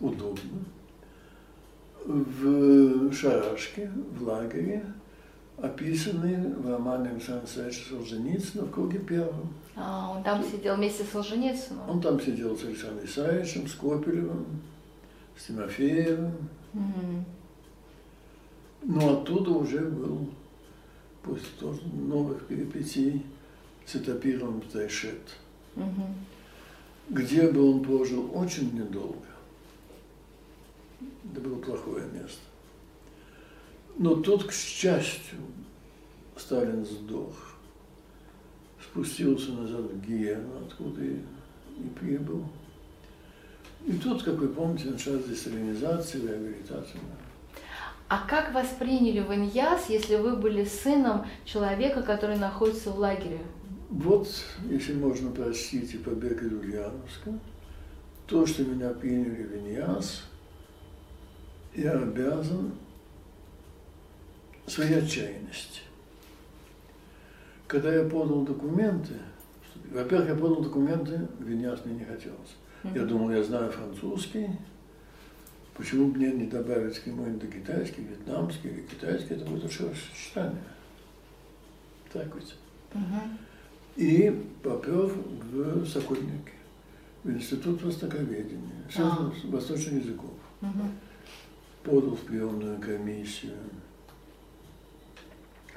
[0.00, 0.64] удобно,
[2.08, 4.84] в Шарашке, в лагере,
[5.58, 9.52] описанный в романе Александра Александровича Солженицына в круге первом.
[9.76, 11.88] А, он там сидел вместе с Солженицыным?
[11.88, 14.46] Он там сидел с Александром Исаевичем, с Копелевым,
[15.36, 16.32] с Тимофеевым.
[16.72, 17.24] Мгм.
[18.84, 20.28] Но оттуда уже был,
[21.22, 23.26] после тоже новых перипетий,
[24.60, 25.36] в Тайшет,
[25.74, 26.14] Мгм.
[27.10, 29.18] где бы он прожил очень недолго.
[31.00, 32.40] Это было плохое место.
[33.96, 35.38] Но тут, к счастью,
[36.36, 37.34] Сталин сдох,
[38.82, 42.44] спустился назад в Гиену, откуда и, и прибыл.
[43.86, 47.00] И тут, как вы помните, началась десталинизация, реабилитация.
[48.08, 53.40] А как вас приняли в Иньяс, если вы были сыном человека, который находится в лагере?
[53.90, 54.28] Вот,
[54.68, 57.38] если можно простить и побег из Ульяновска,
[58.26, 60.22] то, что меня приняли в Иньяс,
[61.74, 62.72] я обязан
[64.66, 65.82] своей отчаянности.
[67.66, 69.14] Когда я подал документы.
[69.90, 72.56] Во-первых, я подал документы, Виньяс мне не хотелось.
[72.94, 74.48] Я думал, я знаю французский,
[75.76, 80.62] почему бы мне не добавить к нему индокитайский, вьетнамский или китайский, это будет лучшее сочетание.
[82.12, 82.54] Так ведь.
[83.96, 84.30] И
[84.62, 85.10] попер
[85.52, 86.52] в Сокольники,
[87.24, 90.30] в Институт Востоковедения, связанный с восточным языком.
[91.88, 93.56] Подал в приемную комиссию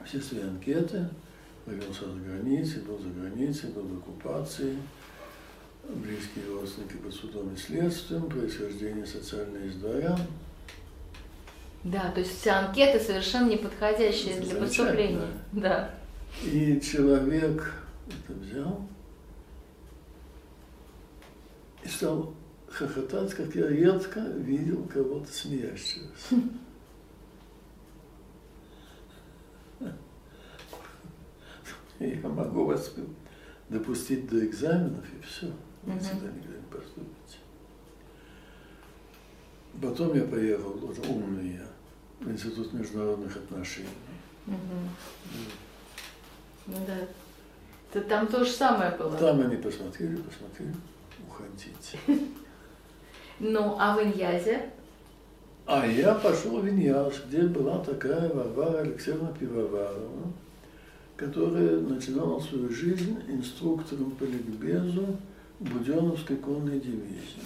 [0.04, 1.08] все свои анкеты,
[1.66, 4.76] родился за границей, был за границей, был в оккупации,
[5.88, 10.20] близкие родственники под судом и следствием, происхождение социальное из дворян.
[11.86, 15.28] Да, то есть все анкеты совершенно неподходящие для поступления.
[15.54, 15.96] Да.
[16.44, 17.74] И человек
[18.08, 18.86] это взял
[21.84, 22.34] и стал
[22.72, 26.36] хохотать, как я редко видел кого-то смеящегося.
[32.00, 32.94] Я могу вас
[33.70, 35.52] допустить до экзаменов, и все.
[35.84, 37.38] Вы сюда никогда не поступите.
[39.80, 41.68] Потом я поехал, уже умный я,
[42.20, 43.88] в Институт международных отношений.
[44.48, 44.58] Угу.
[46.88, 46.98] Да.
[47.94, 49.16] Это там то же самое было.
[49.18, 50.74] Там они посмотрели, посмотрели,
[51.28, 52.00] уходите.
[53.44, 54.70] Ну, а в Иньязе?
[55.66, 60.32] А я пошел в Иньяз, где была такая Варвара Алексеевна Пивоварова,
[61.18, 65.18] которая начинала свою жизнь инструктором по ликбезу
[65.60, 67.42] Буденовской конной дивизии,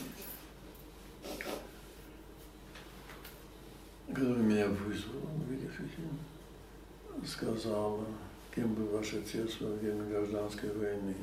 [4.07, 5.71] которая меня вызвала, увидев
[7.25, 8.03] сказала,
[8.53, 11.15] кем был ваш отец во время гражданской войны.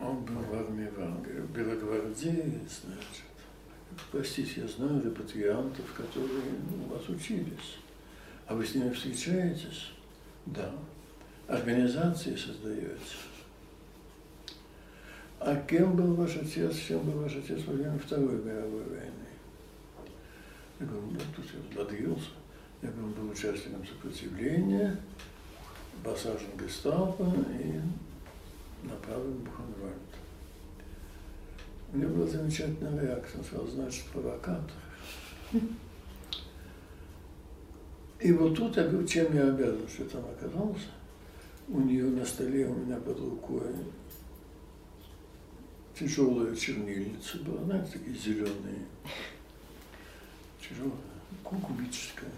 [0.00, 3.24] Он был в армии Врангеля, белогвардеец, значит.
[4.10, 6.42] Простите, я знаю репатриантов, которые
[6.84, 7.78] у вас учились.
[8.46, 9.92] А вы с ними встречаетесь?
[10.46, 10.72] Да.
[11.46, 12.98] Организации создаете.
[15.40, 19.28] А кем был ваш отец, чем был ваш отец во время Второй мировой войны?
[20.80, 22.30] Я говорю, ну, тут я взбодрился.
[22.82, 24.98] Я говорю, он был участником сопротивления,
[26.02, 27.80] посажен гестапо и
[28.84, 29.94] направлен в Бухенвальд.
[31.92, 33.38] У него была замечательная реакция.
[33.38, 34.70] Он сказал, значит, провокатор.
[38.20, 40.88] И вот тут я говорю, чем я обязан, что там оказался.
[41.68, 43.62] У нее на столе у меня под рукой
[45.98, 48.86] тяжелая чернильница была, знаете, такие зеленые,
[50.60, 50.92] тяжелая,
[51.42, 52.30] кубическая.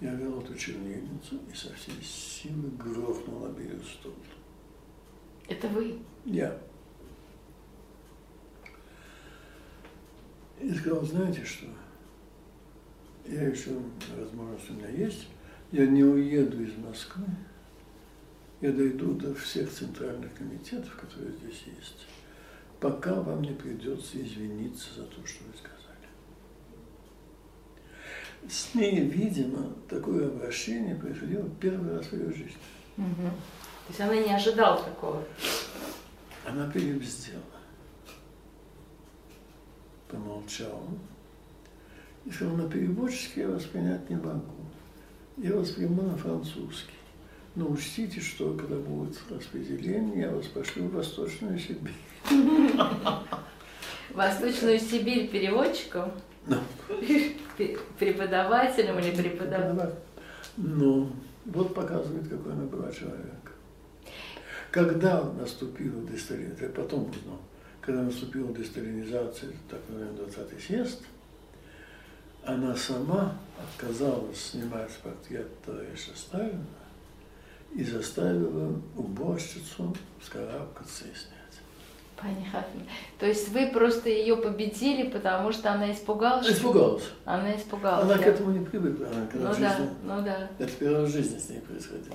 [0.00, 4.14] Я взял эту чернильницу и со всей силы грохнул на берег стол.
[5.50, 5.98] Это вы?
[6.24, 6.56] Я.
[10.60, 11.66] И сказал, знаете что,
[13.26, 13.70] я еще,
[14.16, 15.26] возможность у меня есть,
[15.72, 17.24] я не уеду из Москвы,
[18.60, 22.06] я дойду до всех центральных комитетов, которые здесь есть,
[22.78, 25.80] пока вам не придется извиниться за то, что вы сказали.
[28.48, 32.56] С ней, видимо, такое обращение происходило первый раз в ее жизни.
[32.98, 33.30] Угу.
[33.90, 35.24] То есть она не ожидала такого?
[36.46, 37.42] Она перебздела.
[40.08, 40.86] Помолчала
[42.24, 44.64] и сказал, на переводческий я вас принять не могу.
[45.36, 46.94] Я вас приму на французский.
[47.56, 51.94] Но учтите, что когда будет распределение, я вас пошлю в Восточную Сибирь.
[54.10, 56.12] Восточную Сибирь переводчиком?
[56.46, 56.58] Ну.
[57.98, 59.98] Преподавателем или преподавателем?
[60.56, 61.10] Ну,
[61.46, 63.39] вот показывает, какой она была человек.
[64.70, 67.40] Когда наступила десталинизация, я потом узнал,
[67.80, 71.02] когда наступила десталинизация, так называемый 20-й съезд,
[72.44, 76.64] она сама отказалась снимать портрет товарища Сталина
[77.74, 81.39] и заставила уборщицу вскарабкаться и снять.
[82.20, 82.82] Понятно.
[83.18, 86.48] То есть вы просто ее победили, потому что она испугалась?
[86.48, 87.04] Испугалась.
[87.24, 88.04] Она испугалась.
[88.04, 88.22] Она да.
[88.22, 89.06] к этому не привыкла.
[89.06, 90.48] Она ну да, жизни, ну да.
[90.58, 92.14] Это в жизни с ней происходило.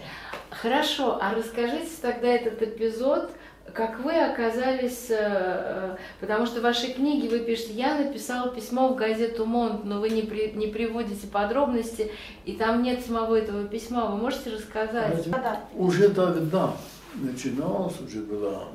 [0.51, 3.31] Хорошо, а расскажите тогда этот эпизод,
[3.73, 8.89] как вы оказались, э, э, потому что в вашей книге вы пишете, я написала письмо
[8.89, 12.11] в газету Монт, но вы не, при, не приводите подробности,
[12.45, 14.05] и там нет самого этого письма.
[14.05, 15.29] Вы можете рассказать?
[15.29, 16.73] Да, уже тогда
[17.15, 18.67] начиналось, уже было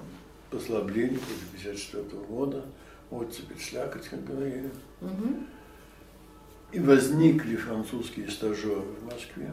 [0.51, 2.65] послабление после 54 года,
[3.11, 4.71] оттепель, слякоть, как говорили.
[5.01, 5.35] Угу.
[6.73, 9.51] И возникли французские стажеры в Москве.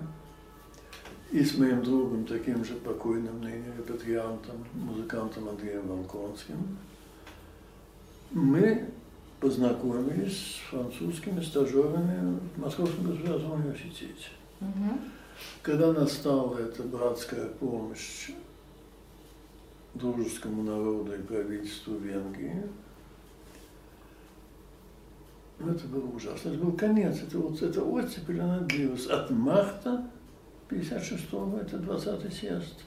[1.32, 6.78] И с моим другом, таким же покойным ныне репатриантом, музыкантом Андреем Волконским,
[8.32, 8.89] мы
[9.39, 14.30] познакомились с французскими стажерами в Московском государственном университете.
[14.62, 15.00] Угу.
[15.62, 18.30] Когда настала эта братская помощь
[19.93, 22.63] дружескому народу и правительству Венгрии,
[25.59, 26.49] ну, это было ужасно.
[26.49, 27.19] Это был конец.
[27.21, 30.07] Это вот эта оттепель, она длилась от марта
[30.69, 32.83] 56-го, это 20-й съезд,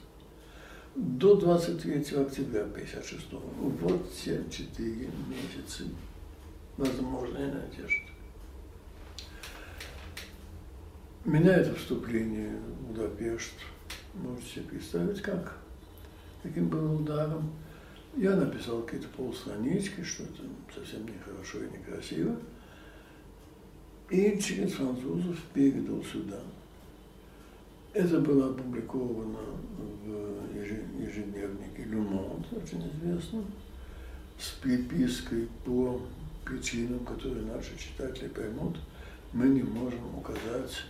[0.95, 3.39] до 23 октября 56-го.
[3.39, 5.83] Вот те четыре месяца
[6.77, 8.11] возможной надежды.
[11.25, 13.53] Меня это вступление в Будапешт,
[14.15, 15.57] можете себе представить, как,
[16.43, 17.51] каким было ударом.
[18.17, 22.35] Я написал какие-то полстранички, что это совсем нехорошо и некрасиво.
[24.09, 26.41] И через французов передал сюда.
[27.93, 29.39] Это было опубликовано
[30.05, 33.43] в ежедневнике «Le Monde», очень известно,
[34.39, 36.01] с припиской по
[36.45, 38.77] причинам, которые наши читатели поймут,
[39.33, 40.83] мы не можем указать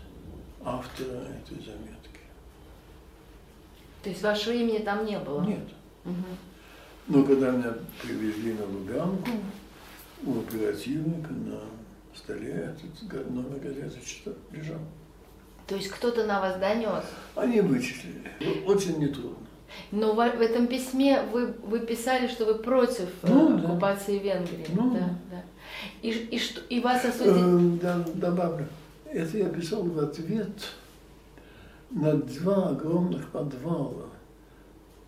[0.63, 2.00] автора этой заметки.
[4.03, 5.41] То есть вашего имени там не было?
[5.41, 5.67] Нет.
[6.05, 6.13] Угу.
[7.07, 9.29] Но когда меня привезли на Лубянку,
[10.25, 11.59] у оперативника на
[12.15, 13.99] столе этот номер газеты
[14.51, 14.79] лежал.
[15.67, 17.03] То есть кто-то на вас донес?
[17.35, 18.23] Они вычислили.
[18.65, 19.47] Очень нетрудно.
[19.91, 23.63] Но в, этом письме вы, вы писали, что вы против э, Ну, да.
[23.63, 24.67] оккупации Венгрии.
[24.73, 25.43] Ну, да, да.
[26.01, 27.75] И, и, что, и вас осудили?
[27.75, 28.67] Э, да, добавлю.
[29.05, 30.49] Это я писал в ответ
[31.91, 34.07] на два огромных подвала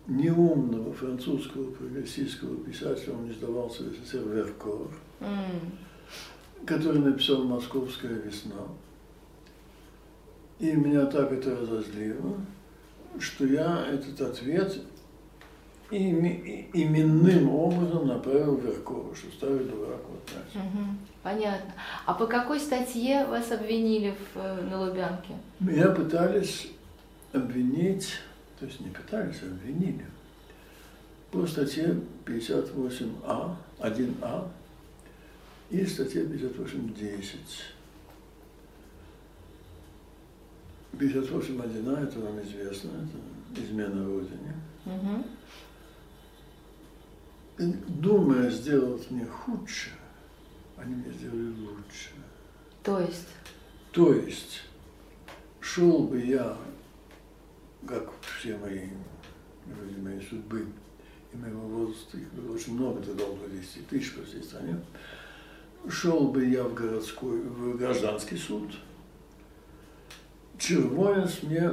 [0.06, 5.72] неумного французского прогрессистского писателя, он не сдавался в СССР, Веркор, М.
[6.66, 8.68] который написал «Московская весна».
[10.58, 12.36] И меня так это разозлило,
[13.18, 14.80] что я этот ответ
[15.96, 20.68] и- именным образом направил Веркову, что старый дурак, вот знаете.
[20.70, 20.98] Мгм.
[21.22, 21.72] Понятно.
[22.06, 25.34] А по какой статье вас обвинили в, э, на Лубянке?
[25.60, 26.68] Меня пытались
[27.32, 28.18] обвинить,
[28.58, 30.04] то есть не пытались, а обвинили,
[31.30, 34.48] по статье 58А, 1А
[35.70, 37.74] и статье 58.10.
[40.92, 44.54] 58.1А, это вам известно, это измена Родине.
[44.84, 45.24] Мгм.
[47.58, 49.90] И, думая сделать мне худше,
[50.76, 52.10] они мне сделали лучше.
[52.82, 53.28] То есть,
[53.92, 54.62] То есть
[55.60, 56.56] шел бы я,
[57.86, 58.88] как все мои
[59.66, 60.66] люди моей судьбы
[61.32, 64.80] и моего возраста, их было очень много, тогда около 10 тысяч по всей стране,
[65.88, 68.74] шел бы я в городской, в гражданский суд,
[70.58, 71.72] червонец мне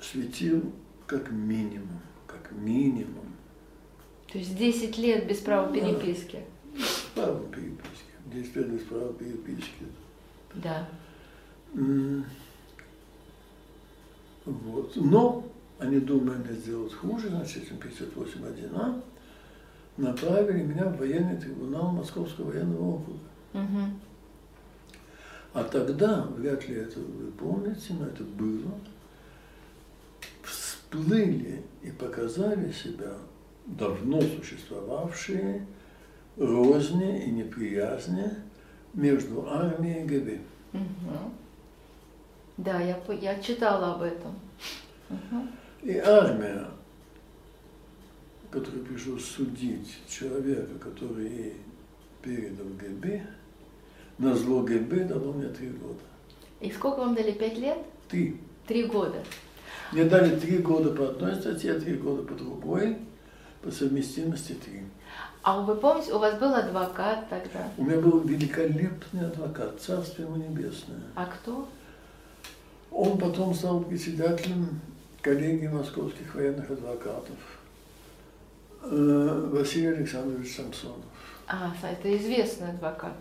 [0.00, 0.72] светил
[1.06, 3.31] как минимум, как минимум,
[4.32, 5.74] то есть 10 лет без права Да.
[5.74, 6.40] переписки.
[7.14, 9.86] право переписки, 10 лет без права переписки.
[10.54, 10.88] Да.
[14.44, 14.96] Вот.
[14.96, 15.44] Но
[15.78, 19.02] они, думая мне сделать хуже, значит, этим 58.1а,
[19.96, 23.18] направили меня в военный трибунал Московского военного округа.
[25.54, 28.72] А тогда, вряд ли это вы помните, но это было,
[30.42, 33.12] всплыли и показали себя
[33.66, 35.66] давно существовавшие
[36.36, 38.30] розни и неприязни
[38.94, 40.38] между армией и ГБ.
[40.72, 41.34] Мгм.
[42.56, 44.34] Да, я, я читала об этом.
[45.82, 46.68] И армия,
[48.50, 51.56] которую пришлось судить человека, который ей
[52.22, 53.22] передал ГБ,
[54.18, 55.98] на зло ГБ дало мне три года.
[56.60, 57.32] И сколько вам дали?
[57.32, 57.78] Пять лет?
[58.08, 58.36] Три.
[58.66, 59.22] Три года.
[59.90, 62.98] Мне дали три года по одной статье, три года по другой,
[63.62, 64.82] по совместимости три.
[65.42, 67.68] А вы помните, у вас был адвокат тогда?
[67.76, 71.00] У меня был великолепный адвокат, царствие ему небесное.
[71.14, 71.68] А кто?
[72.90, 74.80] Он потом стал председателем
[75.20, 77.36] коллегии московских военных адвокатов.
[78.82, 81.04] Э, Василий Александрович Самсонов.
[81.46, 83.14] А, это известный адвокат.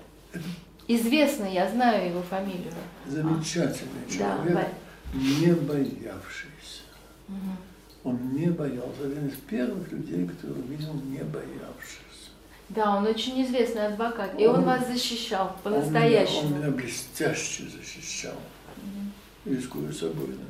[0.87, 2.73] Известный, я знаю его фамилию.
[3.07, 6.83] Замечательный Да, человек, Ва- не боявшийся.
[7.27, 7.57] Мгм.
[8.03, 9.03] Он не боялся.
[9.05, 12.01] Один из первых людей, которого видел, не боявшийся.
[12.69, 14.39] Да, он очень известный адвокат.
[14.39, 16.43] И он, Он- вас защищал Он по-настоящему.
[16.49, 18.33] меня, он меня блестяще защищал.
[19.45, 20.47] Рискуя собой, наверное.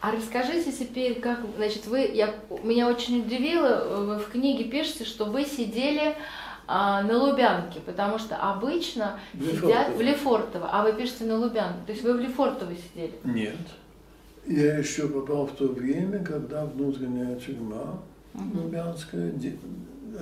[0.00, 5.24] А расскажите теперь, как, значит, вы, я, меня очень удивило, вы в книге пишете, что
[5.24, 6.14] вы сидели
[6.68, 9.96] а, на Лубянке, потому что обычно В сидят Лефортово.
[9.96, 13.14] в Лефортово, а вы пишете на Лубянке, то есть вы в Лефортово сидели.
[13.24, 13.56] Нет.
[14.48, 18.00] Я еще попал в то время, когда внутренняя тюрьма
[18.34, 19.58] Лубянская де-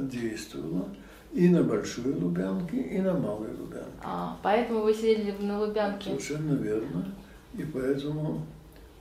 [0.00, 0.88] действовала
[1.32, 3.86] и на Большой Лубянке, и на Малой Лубянке.
[4.02, 6.10] А, поэтому вы сидели на Лубянке.
[6.10, 7.06] Совершенно верно.
[7.54, 8.44] И поэтому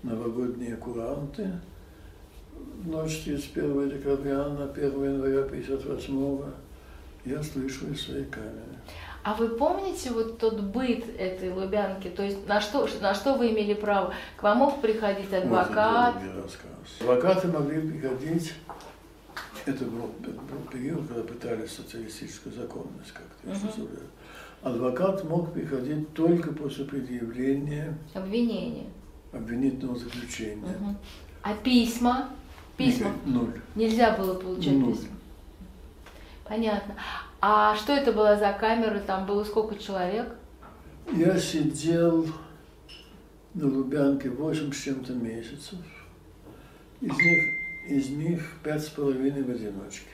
[0.03, 1.49] новогодние куранты
[2.83, 6.41] в ночь 31 декабря на 1 января 58
[7.25, 8.64] я слышу из своей камеры.
[9.25, 12.09] А вы помните вот тот быт этой Лубянки?
[12.09, 14.13] То есть на что, на что вы имели право?
[14.37, 16.13] К вам мог приходить адвокат?
[16.21, 16.51] Вот.
[17.01, 18.53] Адвокаты могли приходить,
[19.65, 23.89] это был, был период, когда пытались социалистическую законность как-то угу.
[24.61, 28.85] Адвокат мог приходить только после предъявления обвинения,
[29.33, 30.67] обвинительного заключения.
[30.67, 30.95] Угу.
[31.41, 32.29] А письма?
[32.77, 33.09] Письма?
[33.25, 33.59] Ноль.
[33.73, 34.93] Нельзя было получать Ноль.
[34.93, 35.15] письма?
[36.47, 36.93] Понятно.
[37.47, 38.99] А что это была за камера?
[38.99, 40.35] Там было сколько человек?
[41.13, 42.25] Я сидел
[43.53, 45.77] на Лубянке 8 с чем-то месяцев.
[47.01, 47.43] Из них,
[47.87, 50.07] из них пять с половиной в одиночке.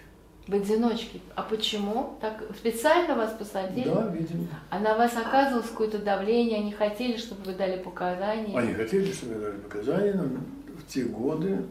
[0.45, 1.21] В одиночке.
[1.36, 2.17] А почему?
[2.19, 3.88] Так специально вас посадили?
[3.88, 4.47] Да, видимо.
[4.69, 6.59] А на вас оказывалось какое-то давление?
[6.59, 8.59] Они хотели, чтобы вы дали показания?
[8.59, 10.41] Они хотели, чтобы я дали показания, но
[10.77, 11.63] в те годы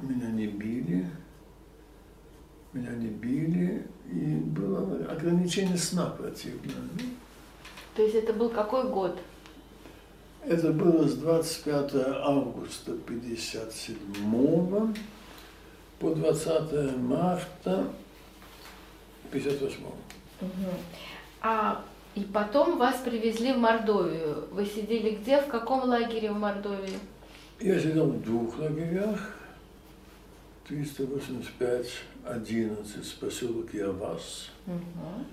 [0.00, 1.06] меня не били
[2.76, 6.74] меня не били, и было ограничение сна противное.
[7.94, 9.18] То есть это был какой год?
[10.44, 14.94] Это было с 25 августа 57
[15.98, 17.88] по 20 марта
[19.32, 20.50] 58 угу.
[21.40, 24.46] А и потом вас привезли в Мордовию.
[24.52, 26.98] Вы сидели где, в каком лагере в Мордовии?
[27.60, 29.36] Я сидел в двух лагерях.
[30.68, 31.86] 385
[32.26, 34.50] 11 поселок Явас.
[34.66, 35.24] Угу.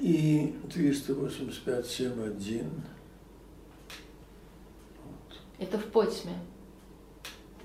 [0.00, 2.70] И 385 71.
[5.04, 5.40] Вот.
[5.58, 6.34] Это в Потьме.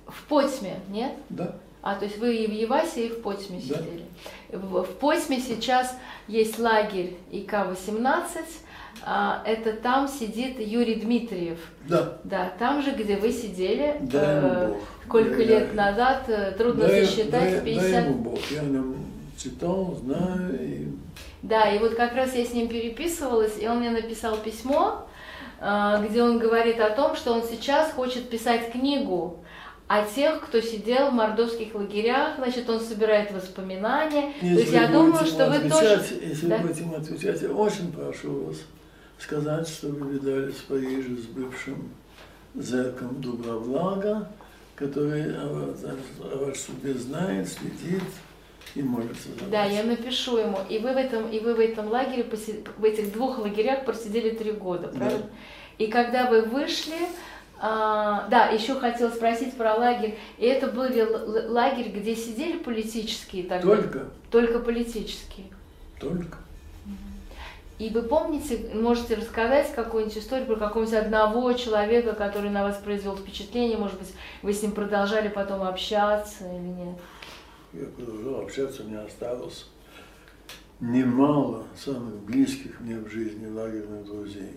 [0.08, 1.14] В Потьме, нет?
[1.30, 1.58] Да.
[1.82, 4.06] А, то есть вы и в Явасе, и в Потьме сидели.
[4.52, 4.58] Да.
[4.58, 5.96] В, в Потьме сейчас
[6.28, 8.46] есть лагерь ИК-18,
[9.04, 11.60] а, это там сидит Юрий Дмитриев.
[11.88, 12.20] Да.
[12.24, 13.98] Да, там же, где вы сидели.
[14.02, 17.92] Да, э, сколько я, лет я, назад, э, трудно да, засчитать, да, 50.
[17.92, 18.96] Да, ему Бог, я о нем
[19.38, 20.60] читал, знаю.
[20.62, 20.88] И...
[21.42, 25.08] Да, и вот как раз я с ним переписывалась, и он мне написал письмо,
[25.60, 29.40] э, где он говорит о том, что он сейчас хочет писать книгу
[29.88, 34.34] о тех, кто сидел в мордовских лагерях, значит, он собирает воспоминания.
[34.42, 36.04] Если То есть я думаю, что вы тоже...
[36.22, 36.58] Если да?
[36.58, 38.58] вы будете ему отвечать, я очень прошу вас
[39.18, 41.92] сказать, что вы видались в Париже с бывшим
[42.54, 44.30] зэком Дубровлага,
[44.78, 48.04] который о, о судьбе знает, следит
[48.76, 49.74] и молится за Да, вас.
[49.74, 50.60] я напишу ему.
[50.70, 54.52] И вы в этом, и вы в этом лагере, в этих двух лагерях просидели три
[54.52, 55.24] года, правильно?
[55.24, 55.30] Да.
[55.80, 56.96] И когда вы вышли,
[57.60, 60.18] а, да, еще хотел спросить про лагерь.
[60.38, 60.84] И это был
[61.52, 63.76] лагерь, где сидели политические тогда?
[63.76, 64.06] Только.
[64.30, 65.48] Только политические?
[66.00, 66.38] Только.
[67.80, 73.16] И вы помните, можете рассказать какую-нибудь историю про какого-нибудь одного человека, который на вас произвел
[73.16, 76.98] впечатление, может быть, вы с ним продолжали потом общаться или нет?
[77.74, 79.68] Я продолжал общаться, меня осталось
[80.80, 84.56] немало самых близких мне в жизни лагерных друзей.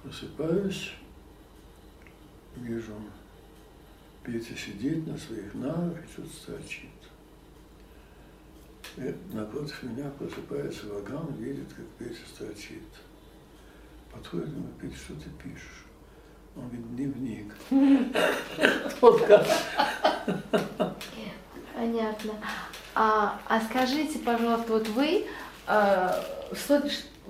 [0.03, 0.91] Просыпаюсь,
[2.55, 2.93] вижу
[4.23, 6.89] Петя сидит на своих нарах и что-то строчит.
[8.97, 12.83] И напротив меня просыпается ваган, видит, как Петя строчит.
[14.11, 15.85] Подходит ему, Петя, что ты пишешь?
[16.55, 17.53] Он говорит, дневник.
[21.73, 22.33] Понятно.
[22.95, 25.25] А, а скажите, пожалуйста, вот вы
[25.65, 26.21] а,
[26.53, 26.83] что,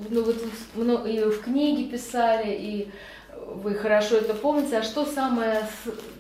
[0.10, 0.36] ну, вот,
[0.76, 2.92] ну, и в книге писали, и
[3.56, 5.68] вы хорошо это помните, а что самое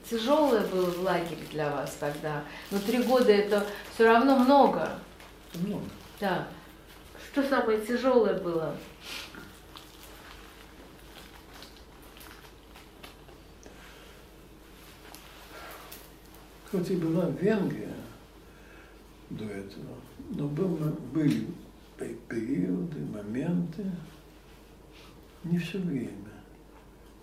[0.10, 2.44] тяжелое было в лагере для вас тогда?
[2.72, 4.90] Ну, три года это все равно много.
[5.56, 5.86] Много.
[6.20, 6.48] Да.
[7.32, 8.76] Что самое тяжелое было?
[16.72, 17.94] Хоть и была Венгрия
[19.30, 19.96] до этого,
[20.32, 20.68] но был,
[21.14, 21.48] были
[22.06, 23.86] периоды, моменты,
[25.44, 26.12] не все время,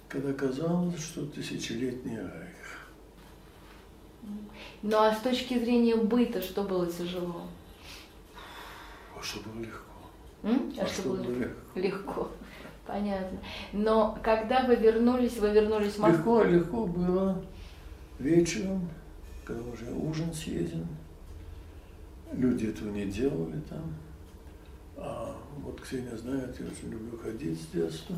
[0.08, 2.88] когда казалось, что тысячелетний райх.
[4.82, 7.42] Ну а с точки зрения быта, что было тяжело?
[9.16, 9.92] А что было легко?
[10.42, 10.72] М?
[10.78, 11.60] А, а что, что было легко?
[11.74, 12.30] легко?
[12.86, 13.38] Понятно.
[13.72, 16.42] Но когда вы вернулись, вы вернулись в Москву?
[16.42, 17.44] Легко, легко было
[18.18, 18.88] вечером,
[19.44, 20.86] когда уже ужин съеден.
[22.32, 23.94] Люди этого не делали там.
[24.96, 28.16] А вот Ксения знает, я очень люблю ходить с детства.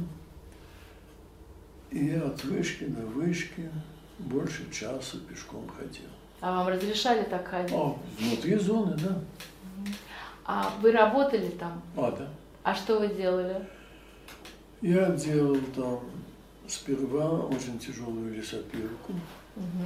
[1.90, 3.70] И я от вышки до вышки
[4.18, 6.08] больше часа пешком ходил.
[6.40, 7.74] А вам разрешали так ходить?
[7.74, 9.20] А, внутри зоны, да.
[10.44, 11.82] А вы работали там?
[11.96, 12.28] А, да.
[12.62, 13.66] А что вы делали?
[14.80, 16.00] Я делал там
[16.68, 19.12] сперва очень тяжелую лесопилку,
[19.56, 19.84] угу.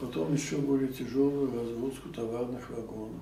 [0.00, 3.20] потом еще более тяжелую разгрузку товарных вагонов.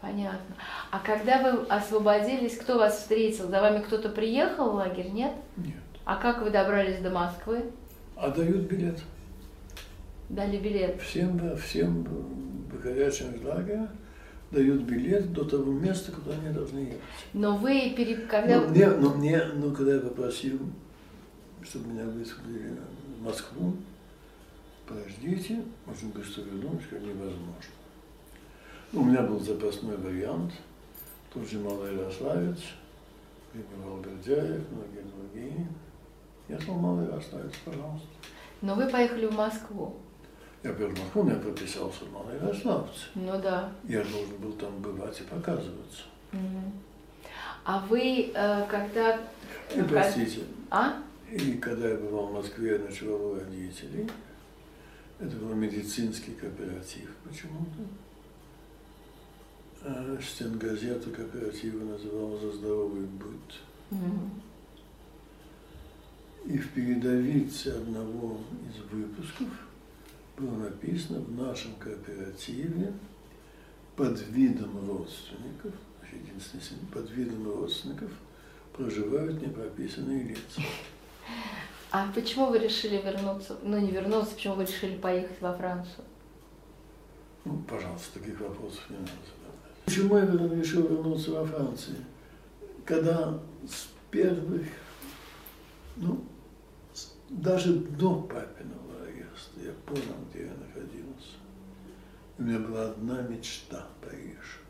[0.00, 0.56] Понятно.
[0.90, 3.48] А когда вы освободились, кто вас встретил?
[3.48, 5.32] За вами кто-то приехал в лагерь, нет?
[5.56, 5.74] Нет.
[6.04, 7.70] А как вы добрались до Москвы?
[8.16, 8.98] А дают билет.
[10.30, 11.00] Дали билет?
[11.02, 12.06] Всем, всем
[12.72, 13.88] выходящим из лагеря
[14.50, 17.00] дают билет до того места, куда они должны ехать.
[17.32, 18.16] Но вы, пере...
[18.16, 18.60] когда...
[18.60, 20.58] Но мне, но мне, ну, когда я попросил,
[21.62, 22.76] чтобы меня вызвали
[23.18, 23.76] в Москву,
[24.86, 27.70] подождите, очень быстро вернусь, как невозможно.
[28.92, 30.52] У меня был запасной вариант,
[31.32, 32.58] тот же Малый Ярославец,
[33.54, 35.68] Григорий Бердяев, многие другие.
[36.48, 38.08] Я сказал, Малый Ярославец, пожалуйста.
[38.62, 39.94] Но вы поехали в Москву.
[40.64, 43.06] Я был в Москву, я прописался в Малой Ярославце.
[43.14, 43.72] Ну да.
[43.84, 46.02] Я должен был там бывать и показываться.
[46.32, 46.72] Угу.
[47.64, 49.20] А вы, э, когда...
[49.72, 50.40] И, простите.
[50.68, 50.94] А?
[51.30, 54.10] И когда я бывал в Москве, я ночевал у родителей.
[55.20, 57.82] Это был медицинский кооператив почему-то.
[60.20, 63.54] Стенгазета кооператива называлась «За здоровый быт».
[63.90, 64.30] Mm-hmm.
[66.46, 69.48] И в передовице одного из выпусков
[70.36, 72.92] было написано в нашем кооперативе
[73.96, 75.72] под видом родственников,
[76.12, 78.10] единственный под видом родственников
[78.74, 80.62] проживают непрописанные лица.
[81.90, 86.04] А почему вы решили вернуться, ну не вернуться, почему вы решили поехать во Францию?
[87.44, 89.10] Ну, пожалуйста, таких вопросов не надо
[89.90, 91.96] Почему я решил вернуться во Францию?
[92.84, 94.68] Когда с первых,
[95.96, 96.24] ну,
[97.28, 101.38] даже до папиного ареста я понял, где я находился.
[102.38, 104.60] У меня была одна мечта– Париж.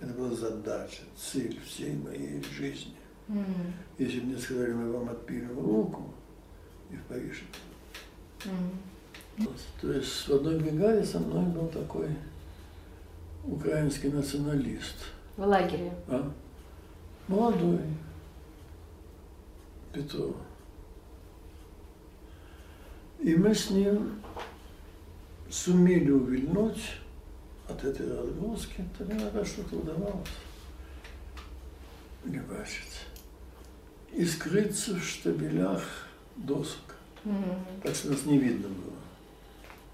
[0.00, 2.96] Это была задача, цель всей моей жизни.
[3.28, 3.72] Mm-hmm.
[3.98, 6.14] Если бы мне сказали, мы вам отпилим руку,
[6.90, 7.44] и в Париж.
[8.44, 9.50] Mm-hmm.
[9.82, 12.08] То есть в одной бригаде со мной был такой
[13.44, 14.96] украинский националист.
[15.36, 15.92] В лагере?
[16.08, 16.30] А?
[17.28, 17.80] Молодой.
[19.92, 20.36] Петров.
[23.20, 24.20] И мы с ним
[25.50, 26.82] сумели увильнуть
[27.68, 30.28] от этой разгрузки, то иногда что-то удавалось.
[32.24, 33.06] Не бачить.
[34.12, 35.82] И скрыться в штабелях
[36.36, 36.96] досок.
[37.24, 37.82] Mm-hmm.
[37.82, 38.96] Так что нас не видно было.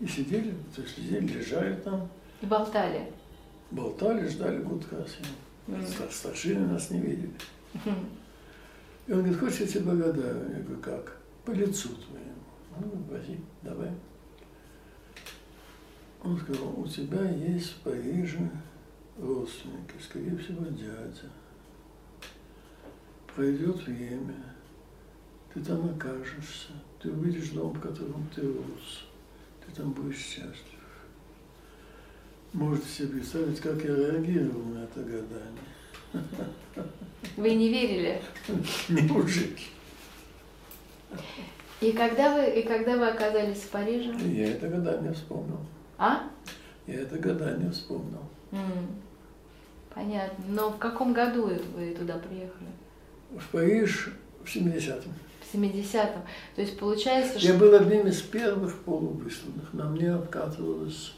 [0.01, 2.09] И сидели, то есть сидели, лежали там.
[2.41, 3.13] И болтали
[3.71, 5.07] болтали, ждали гудка.
[5.67, 6.11] Mm.
[6.11, 7.33] Старшины нас не видели.
[9.07, 10.51] И он говорит, хочешь, я тебе благодарю?
[10.51, 11.17] Я говорю, как?
[11.45, 12.29] По лицу твоему.
[12.81, 13.91] Ну, вози, давай.
[16.23, 18.51] Он сказал, у тебя есть в Париже
[19.19, 21.31] родственники, скорее всего, дядя.
[23.35, 24.35] Пройдет время,
[25.55, 29.07] ты там окажешься, ты увидишь дом, в котором ты рос,
[29.65, 30.78] ты там будешь счастлив.
[32.53, 35.65] Можете себе представить, как я реагировал на это гадание.
[37.37, 38.23] Вы не верили?
[38.89, 39.59] Не мужик.
[41.81, 44.13] И когда вы, и когда вы оказались в Париже?
[44.27, 45.61] Я это гадание вспомнил.
[45.97, 46.23] А?
[46.87, 48.23] Я это гадание вспомнил.
[49.95, 50.45] Понятно.
[50.49, 52.71] Но в каком году вы туда приехали?
[53.31, 54.11] В Париж
[54.43, 55.13] в 70-м.
[55.41, 56.23] В 70-м.
[56.55, 57.59] То есть получается, Я что...
[57.59, 59.73] был одним из первых полувысланных.
[59.73, 61.18] На мне обкатывалась э,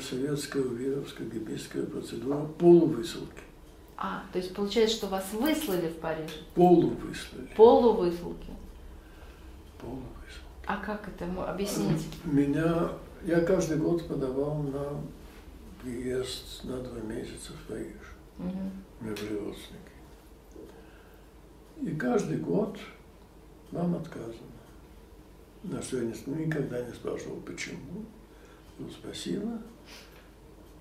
[0.00, 3.42] советская, уверовская, гибийская процедура полувысылки.
[3.96, 6.30] А, то есть получается, что вас выслали в Париж?
[6.54, 7.48] Полувыслали.
[7.56, 8.50] Полувысылки.
[9.80, 10.06] Полувыслали.
[10.66, 12.06] А как это объяснить?
[12.24, 12.92] Меня,
[13.24, 15.00] я каждый год подавал на
[15.82, 17.96] приезд на два месяца в Париж.
[18.38, 18.72] Мгм.
[19.00, 19.90] У меня были родственники.
[21.82, 22.78] И каждый год
[23.70, 24.34] вам отказано.
[25.62, 28.04] На что я не- никогда не спрашивал, почему.
[28.80, 29.58] Ну, спасибо.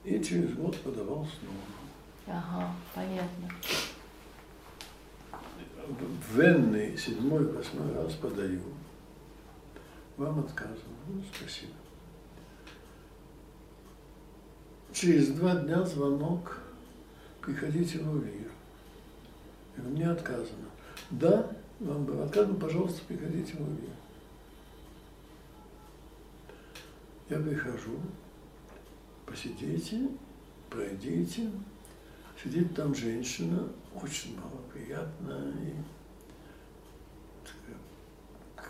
[0.05, 2.37] И через год подавал снова.
[2.39, 3.49] Ага, понятно.
[6.29, 8.61] В Венный седьмой, восьмой раз подаю.
[10.15, 10.77] Вам отказано.
[11.09, 11.73] Ну, спасибо.
[14.93, 16.61] Через два дня звонок.
[17.41, 18.51] Приходите в УВИР.
[19.77, 20.69] Мне отказано.
[21.09, 23.89] Да, вам было отказано, пожалуйста, приходите в УВИР.
[27.29, 27.99] Я прихожу,
[29.25, 30.09] посидите,
[30.69, 31.51] пройдите.
[32.41, 35.73] Сидит там женщина, очень малоприятная и
[37.43, 38.65] такая,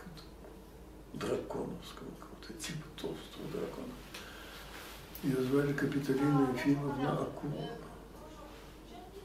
[1.14, 3.94] драконовского какого-то типа толстого дракона.
[5.22, 7.78] Ее звали Капитолина Ефимовна Акулова.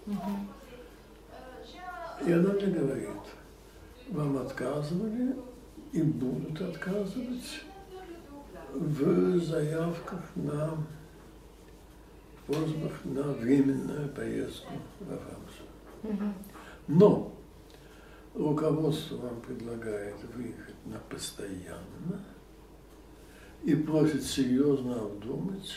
[0.06, 0.48] Мгм.
[2.26, 3.08] И она мне говорит,
[4.10, 5.36] вам отказывали
[5.92, 7.62] и будут отказывать
[8.74, 10.76] в заявках на
[12.46, 16.34] просьбах на временную поездку во Францию.
[16.86, 17.32] Но
[18.34, 22.24] руководство вам предлагает выехать на постоянно
[23.62, 25.72] и просит серьезно обдумать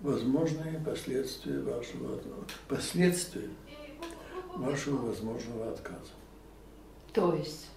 [0.00, 2.18] возможные последствия вашего
[2.68, 3.48] последствия
[4.56, 6.12] вашего возможного отказа.
[7.12, 7.71] То есть?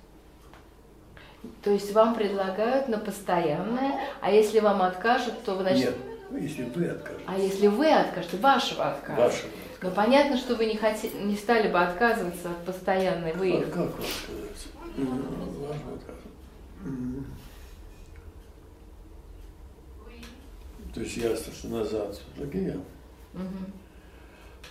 [1.64, 5.96] То есть вам предлагают на постоянное, а если вам откажут, то вы значит...
[6.32, 7.26] Нет, если вы откажетесь.
[7.28, 9.22] А если вы откажете, вашего отказа?
[9.22, 9.50] Вашего
[9.82, 11.10] Ну понятно, что вы не, хоте...
[11.12, 13.70] не стали бы отказываться от постоянной А выездки.
[13.72, 13.92] как вам
[14.24, 14.68] сказать?
[14.98, 15.18] М,
[15.62, 16.20] Вашего отказа.
[16.86, 17.26] М.
[20.94, 22.74] То есть ясно, что назад все-таки.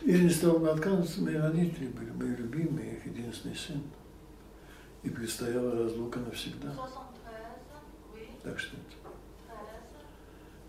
[0.03, 3.83] Я не стал бы отказываться, мои родители были мои любимые, их единственный сын.
[5.05, 6.75] И предстояла разлука навсегда.
[8.43, 8.97] Так что это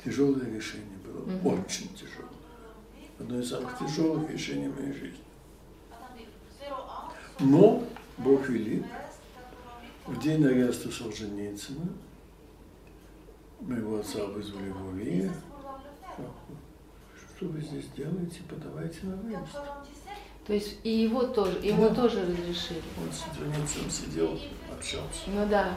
[0.04, 2.30] тяжелое решение было, очень тяжелое.
[3.18, 5.24] Одно из самых тяжелых решений в моей жизни.
[7.40, 7.84] Но
[8.18, 8.86] Бог велик.
[10.06, 11.88] В день ареста Солженицына
[13.62, 15.32] моего отца вызвали в УВИ.
[17.36, 18.42] Что вы здесь делаете?
[18.48, 19.58] Подавайте на выезд.
[20.48, 21.96] То есть и его тоже, ему Да.
[21.96, 22.82] тоже разрешили.
[23.02, 24.40] Он с Солженицыным сидел,
[24.72, 25.22] общался.
[25.28, 25.74] Ну да.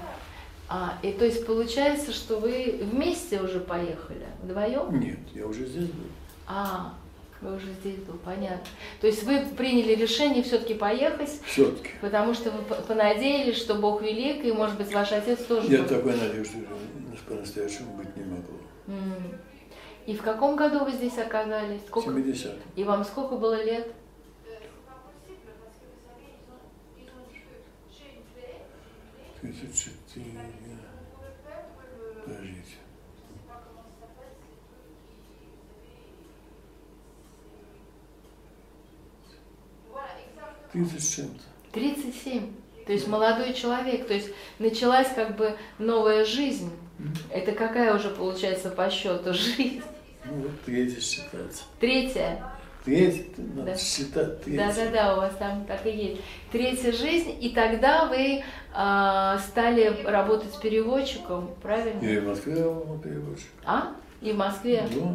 [0.68, 4.26] А, и то есть получается, что вы вместе уже поехали?
[4.42, 5.00] Вдвоем?
[5.00, 6.04] Нет, я уже здесь был.
[6.46, 6.92] А,
[7.40, 8.66] вы уже здесь был, понятно.
[9.00, 11.88] То есть вы приняли решение все-таки поехать, Все-таки.
[12.02, 15.78] потому что вы по- понадеялись, что Бог велик, и, может быть, ваш отец тоже Я
[15.82, 15.88] был.
[15.88, 16.66] такой надежды
[17.26, 18.58] по-настоящему быть не могло.
[20.06, 21.80] И в каком году вы здесь оказались?
[21.86, 22.10] Сколько?
[22.10, 23.90] 70 И вам сколько было лет?
[29.40, 30.40] Тридцать четыре.
[32.24, 32.76] Подождите.
[40.72, 41.42] Тридцать с чем-то.
[41.72, 42.54] 37.
[42.86, 44.06] То есть молодой человек.
[44.06, 46.70] То есть началась как бы новая жизнь.
[47.30, 49.82] Это какая уже получается по счету жизнь?
[50.24, 51.62] Ну вот третья считается.
[51.80, 52.57] Третья.
[52.88, 53.76] Третья, надо Да.
[53.76, 54.66] считать третья.
[54.66, 56.20] Да-да-да, у вас там так и есть.
[56.50, 62.02] Третья жизнь, и тогда вы а, стали работать переводчиком, правильно?
[62.02, 63.48] Я и в Москве работал переводчик.
[63.66, 63.88] А?
[64.22, 64.88] И в Москве?
[64.94, 65.14] Да.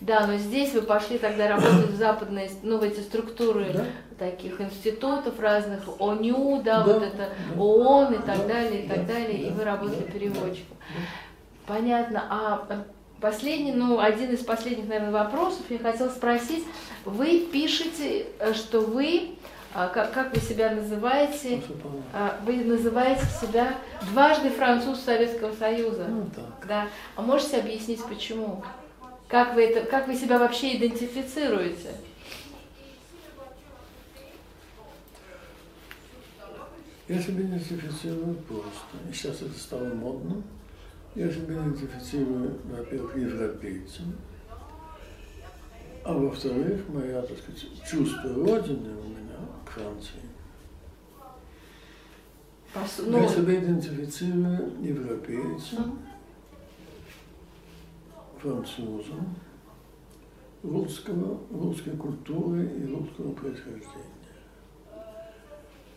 [0.00, 3.84] Да, но здесь вы пошли тогда работать в западные, ну, в эти структуры Да.
[4.18, 7.62] таких институтов разных, ОНЮ, да, Да, вот это, да.
[7.62, 10.76] ООН и так Да, далее, и так да, далее, и да, вы работали да, переводчиком.
[11.66, 12.24] Понятно.
[12.28, 12.82] А э,
[13.26, 16.64] последний, ну, один из последних, наверное, вопросов я хотела спросить.
[17.06, 19.30] Вы пишете, э, что вы,
[19.72, 23.78] а, как, как вы себя называете, по- а, вы называете себя
[24.10, 26.06] дважды француз Советского Союза.
[26.08, 26.66] Ну так.
[26.68, 26.88] Да.
[27.16, 28.62] А можете объяснить, почему?
[29.28, 31.94] Как вы, это, как вы себя вообще идентифицируете?
[37.08, 38.96] Я себя идентифицирую просто.
[39.10, 40.42] И сейчас это стало модно.
[41.14, 44.16] Я себя идентифицирую, во-первых, европейцем.
[46.04, 50.20] А во-вторых, моя, так сказать, чувство Родины у меня к Франции.
[52.74, 55.98] Пос- Я ну, себя идентифицирую европейцем,
[58.40, 59.36] французом,
[60.62, 64.06] русского, русской куртуры и русского происхождения.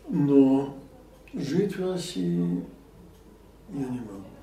[0.08, 0.76] Но
[1.32, 2.64] жить в России
[3.70, 4.35] я не могу.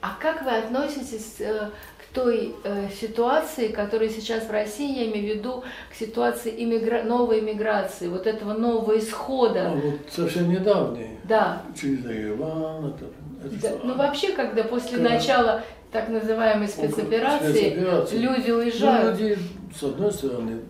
[0.00, 5.34] А как вы относитесь э, к той э, ситуации, которая сейчас в России, я имею
[5.34, 9.70] в виду к ситуации иммигра- новой иммиграции, вот этого нового исхода?
[9.74, 11.62] вот совсем недавний, Да.
[11.80, 13.06] через Ереван, это,
[13.44, 13.80] это Да, что?
[13.86, 18.18] Ну вообще, когда после Когда- начала так называемой спецоперации спецоперации.
[18.18, 19.18] люди Ну, уезжают.
[19.18, 19.38] люди,
[19.76, 20.60] с одной стороны,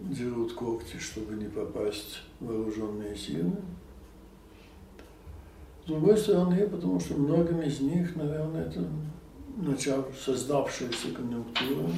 [0.00, 3.52] дерут когти, чтобы не попасть в вооруженные силы.
[5.86, 8.84] С другой стороны, потому что многим из них, наверное, это
[9.56, 11.88] начав, создавшаяся конъюнктура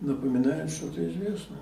[0.00, 1.58] напоминает что-то известное.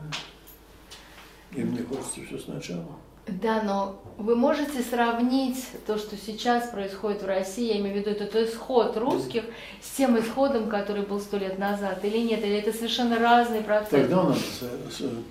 [1.52, 2.98] Им не хочется все сначала.
[3.26, 8.10] Да, но вы можете сравнить то, что сейчас происходит в России, я имею в виду
[8.10, 9.44] этот исход русских,
[9.80, 13.88] с тем исходом, который был сто лет назад, или нет, или это совершенно разный процесс?
[13.88, 14.36] Тогда надо,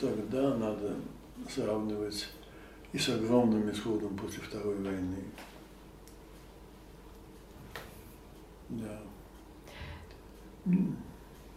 [0.02, 0.94] тогда надо
[1.54, 2.28] сравнивать
[2.92, 5.18] и с огромным исходом после Второй войны.
[8.70, 9.00] Да.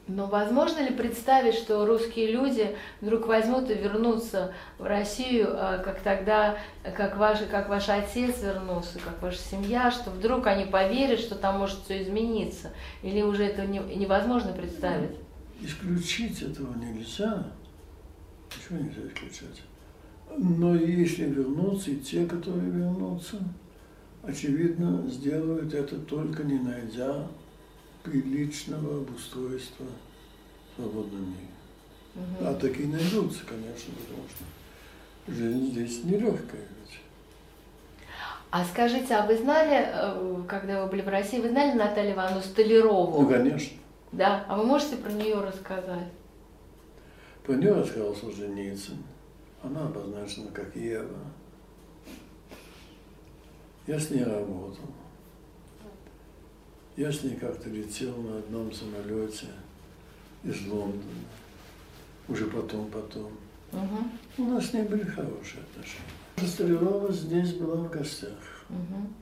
[0.07, 6.01] Но возможно ли представить, что русские люди вдруг возьмут и вернутся в Россию, а, как
[6.01, 6.59] тогда,
[6.97, 11.59] как ваш, как ваш отец вернулся, как ваша семья, что вдруг они поверят, что там
[11.61, 12.73] может все измениться?
[13.03, 15.17] Или уже это не- невозможно представить?
[15.61, 17.47] Исключить этого нельзя.
[18.57, 19.63] Ничего нельзя исключать.
[20.37, 23.37] Но если вернутся, и те, которые вернутся,
[24.23, 27.27] очевидно, сделают это только не найдя
[28.03, 31.51] приличного обустройства в свободном мире.
[32.14, 32.47] Мгм.
[32.47, 37.01] А такие найдутся, конечно, потому что жизнь здесь нелегкая ведь.
[38.51, 42.41] А скажите, а вы знали, э, когда вы были в России, вы знали Наталью Ивановну
[42.41, 43.23] Столярову?
[43.23, 43.77] Ну, конечно.
[44.12, 44.45] Да.
[44.49, 46.09] А вы можете про нее рассказать?
[47.45, 48.97] Про нее рассказал Солженицын.
[49.62, 51.18] Она обозначена как Ева.
[53.91, 54.84] Я с ней работал.
[56.97, 59.49] Я с ней как-то летел на одном самолете
[60.45, 61.24] из Лондона.
[62.28, 63.32] Уже потом, потом.
[63.72, 64.12] Мгм.
[64.38, 66.47] У нас с ней были хорошие отношения.
[66.49, 68.38] Столярова здесь была в гостях.
[68.68, 69.12] Мгм.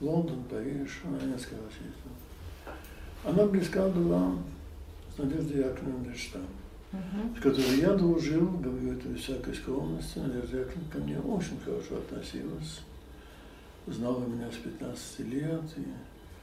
[0.00, 2.74] Лондон, Париж, она несколько раз ездила.
[3.24, 4.32] Она близка была
[5.14, 6.42] с Надеждой Яковлевной Дельштам,
[6.90, 7.36] Мгм.
[7.36, 10.18] с которой я дружил, говорю это без всякой скромности.
[10.18, 12.80] Надежда Яковлевна ко мне очень хорошо относилась,
[13.86, 15.62] знала меня с 15 лет.
[15.76, 15.84] И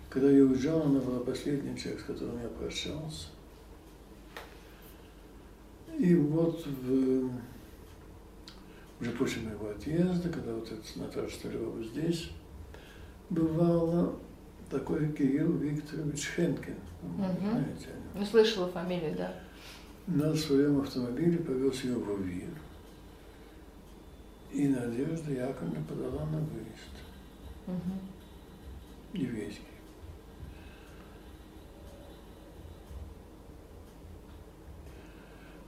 [0.09, 3.27] когда я уезжал, она была последним человек, с которым я прощался.
[5.97, 7.29] И вот в,
[8.99, 12.31] уже после моего отъезда, когда вот этот Наташа Столярова здесь,
[13.29, 14.15] бывало
[14.69, 16.75] такой Кирилл Викторович Хенкин.
[17.03, 17.37] Мгм.
[17.39, 18.03] Знаете нем?
[18.15, 19.35] Ну, слышала фамилию, да.
[20.07, 22.49] На своем автомобиле повез ее в Увир.
[24.51, 26.93] И Надежда Яковлевна подала на выезд.
[27.68, 27.99] Мгм.
[29.14, 29.61] Еврейский.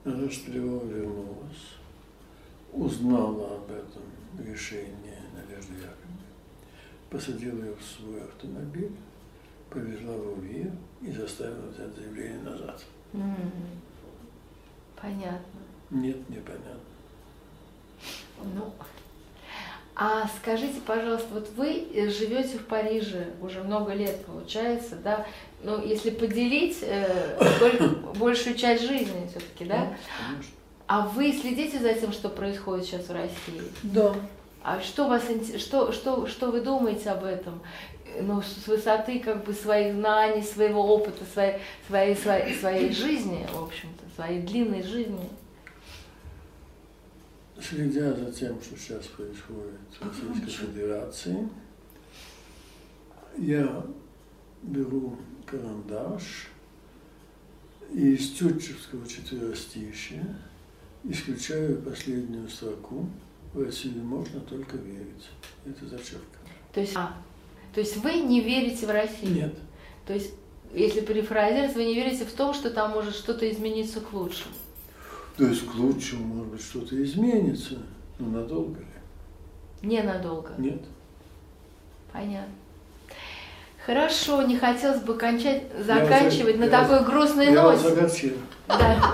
[0.04, 1.74] Надежда Столярова вернулась,
[2.72, 4.02] узнала об этом
[4.38, 6.26] решении Надежды Яковлевны,
[7.10, 8.92] посадила ее в свой автомобиль,
[9.68, 10.70] повезла в Увир
[11.02, 12.84] и заставила взять заявление назад.
[15.00, 15.60] Понятно.
[15.90, 16.80] Нет, непонятно.
[18.54, 18.72] Ну,
[19.98, 25.26] а скажите, пожалуйста, вот вы э, живете в Париже уже много лет, получается, да?
[25.62, 29.76] Ну, если поделить э, боль- большую часть жизни все-таки, да?
[30.28, 30.52] Конечно.
[30.86, 33.62] А вы следите за тем, что происходит сейчас в России?
[33.82, 34.14] Да.
[34.62, 35.22] А что вас
[35.58, 37.60] что что что вы думаете об этом?
[38.14, 41.56] Э, Ну, с с высоты как бы своих знаний, своего опыта, своей
[41.88, 45.28] своей своей, своей жизни, в общем-то, своей длинной жизни.
[47.60, 51.48] Следя за тем, что сейчас происходит в Российской Федерации,
[53.38, 53.86] я
[54.62, 56.48] беру карандаш
[57.92, 60.36] и из тютчевского четверостишия
[61.04, 63.08] исключаю последнюю строку
[63.54, 65.30] «В Россию можно только верить».
[65.64, 66.46] Это зачеркано.
[66.74, 67.16] То есть, а,
[67.72, 69.34] то есть вы не верите в Россию?
[69.34, 69.54] Нет.
[70.06, 70.34] То есть,
[70.74, 74.54] если перефразировать, вы не верите в том, что там может что-то измениться к лучшему.
[75.36, 77.78] То есть к лучшему, может быть, что-то изменится,
[78.18, 78.86] но надолго ли?
[79.82, 80.52] Ненадолго.
[80.56, 80.80] Нет.
[82.12, 82.54] Понятно.
[83.84, 88.34] Хорошо, не хотелось бы кончать, заканчивать я на вас- такой грустной Я ноте.
[88.66, 89.12] Да.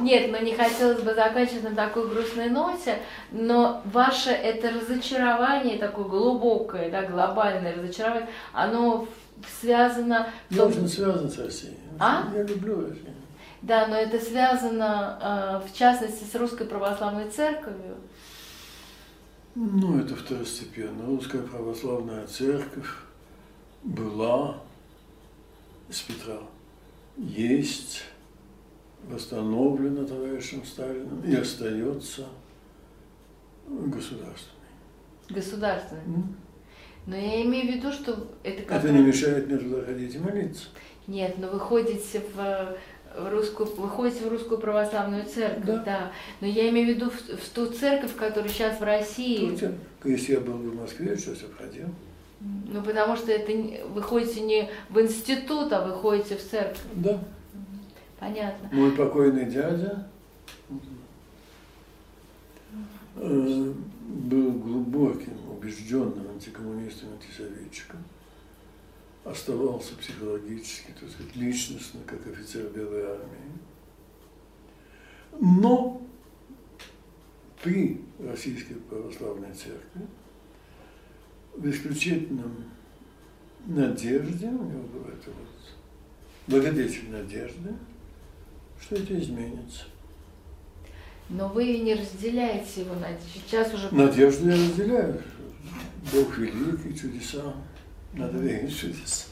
[0.00, 2.98] Нет, но не хотелось бы заканчивать на такой грустной ноте,
[3.30, 9.06] но ваше это разочарование, такое глубокое, да, глобальное разочарование, оно
[9.60, 10.28] связано...
[10.48, 11.76] Я очень связан с Россией.
[11.98, 12.22] А?
[12.34, 13.12] Я люблю Россию.
[13.66, 17.96] Да, но это связано, э, в частности, с Русской Православной Церковью.
[19.56, 21.04] Ну, это второстепенно.
[21.06, 22.86] Русская православная церковь
[23.82, 24.58] была
[25.90, 26.38] с Петра,
[27.16, 28.04] есть,
[29.02, 32.26] восстановлена товарищем Сталиным и остается
[33.66, 34.70] государственной.
[35.28, 36.04] государственной.
[36.04, 36.36] М?
[37.06, 38.84] Но я имею в виду, что это как...
[38.84, 40.68] Это не мешает мне туда ходить и молиться.
[41.08, 42.76] Нет, но вы ходите в,
[43.18, 45.76] в русскую, вы ходите в русскую православную церковь, Да.
[45.84, 46.12] да.
[46.40, 49.50] Но я имею в виду в, в ту церковь, которая сейчас в России.
[49.50, 49.72] Хотя,
[50.04, 51.86] Если я был в Москве, сейчас обходил.
[52.40, 53.50] Ну, потому что это
[53.88, 56.78] вы ходите не в институт, а вы ходите в церковь.
[56.94, 57.18] Да.
[58.18, 58.68] Понятно.
[58.72, 60.06] Мой покойный дядя
[63.16, 63.72] э,
[64.06, 68.00] был глубоким, убежденным антикоммунистом, антисоветчиком.
[69.26, 73.58] Оставался психологически, так сказать, личностно, как офицер Белой армии.
[75.40, 76.00] Но
[77.60, 80.06] при Российской Православной Церкви
[81.56, 82.66] в исключительном
[83.66, 85.74] надежде, у него была это вот
[86.46, 87.74] благодетель надежды,
[88.80, 89.86] что это изменится.
[91.28, 93.26] Но вы не разделяете его надежду.
[93.34, 93.92] Сейчас уже...
[93.92, 95.20] Надежду я разделяю.
[96.12, 97.52] Бог великий, чудеса.
[98.16, 99.28] Надо верить в.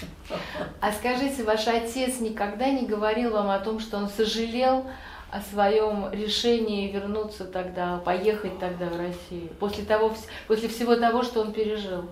[0.80, 4.87] А скажите, ваш отец никогда не говорил вам о том, что он сожалел
[5.30, 10.14] о своем решении вернуться тогда, поехать тогда в Россию, после, того,
[10.47, 12.05] после всего того, что он пережил?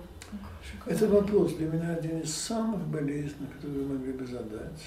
[0.85, 4.81] Это вопрос для меня один из самых болезненных, которые вы могли бы задать.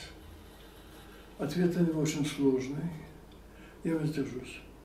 [1.38, 2.90] Ответ на него очень сложный.
[3.84, 4.60] Я воздержусь.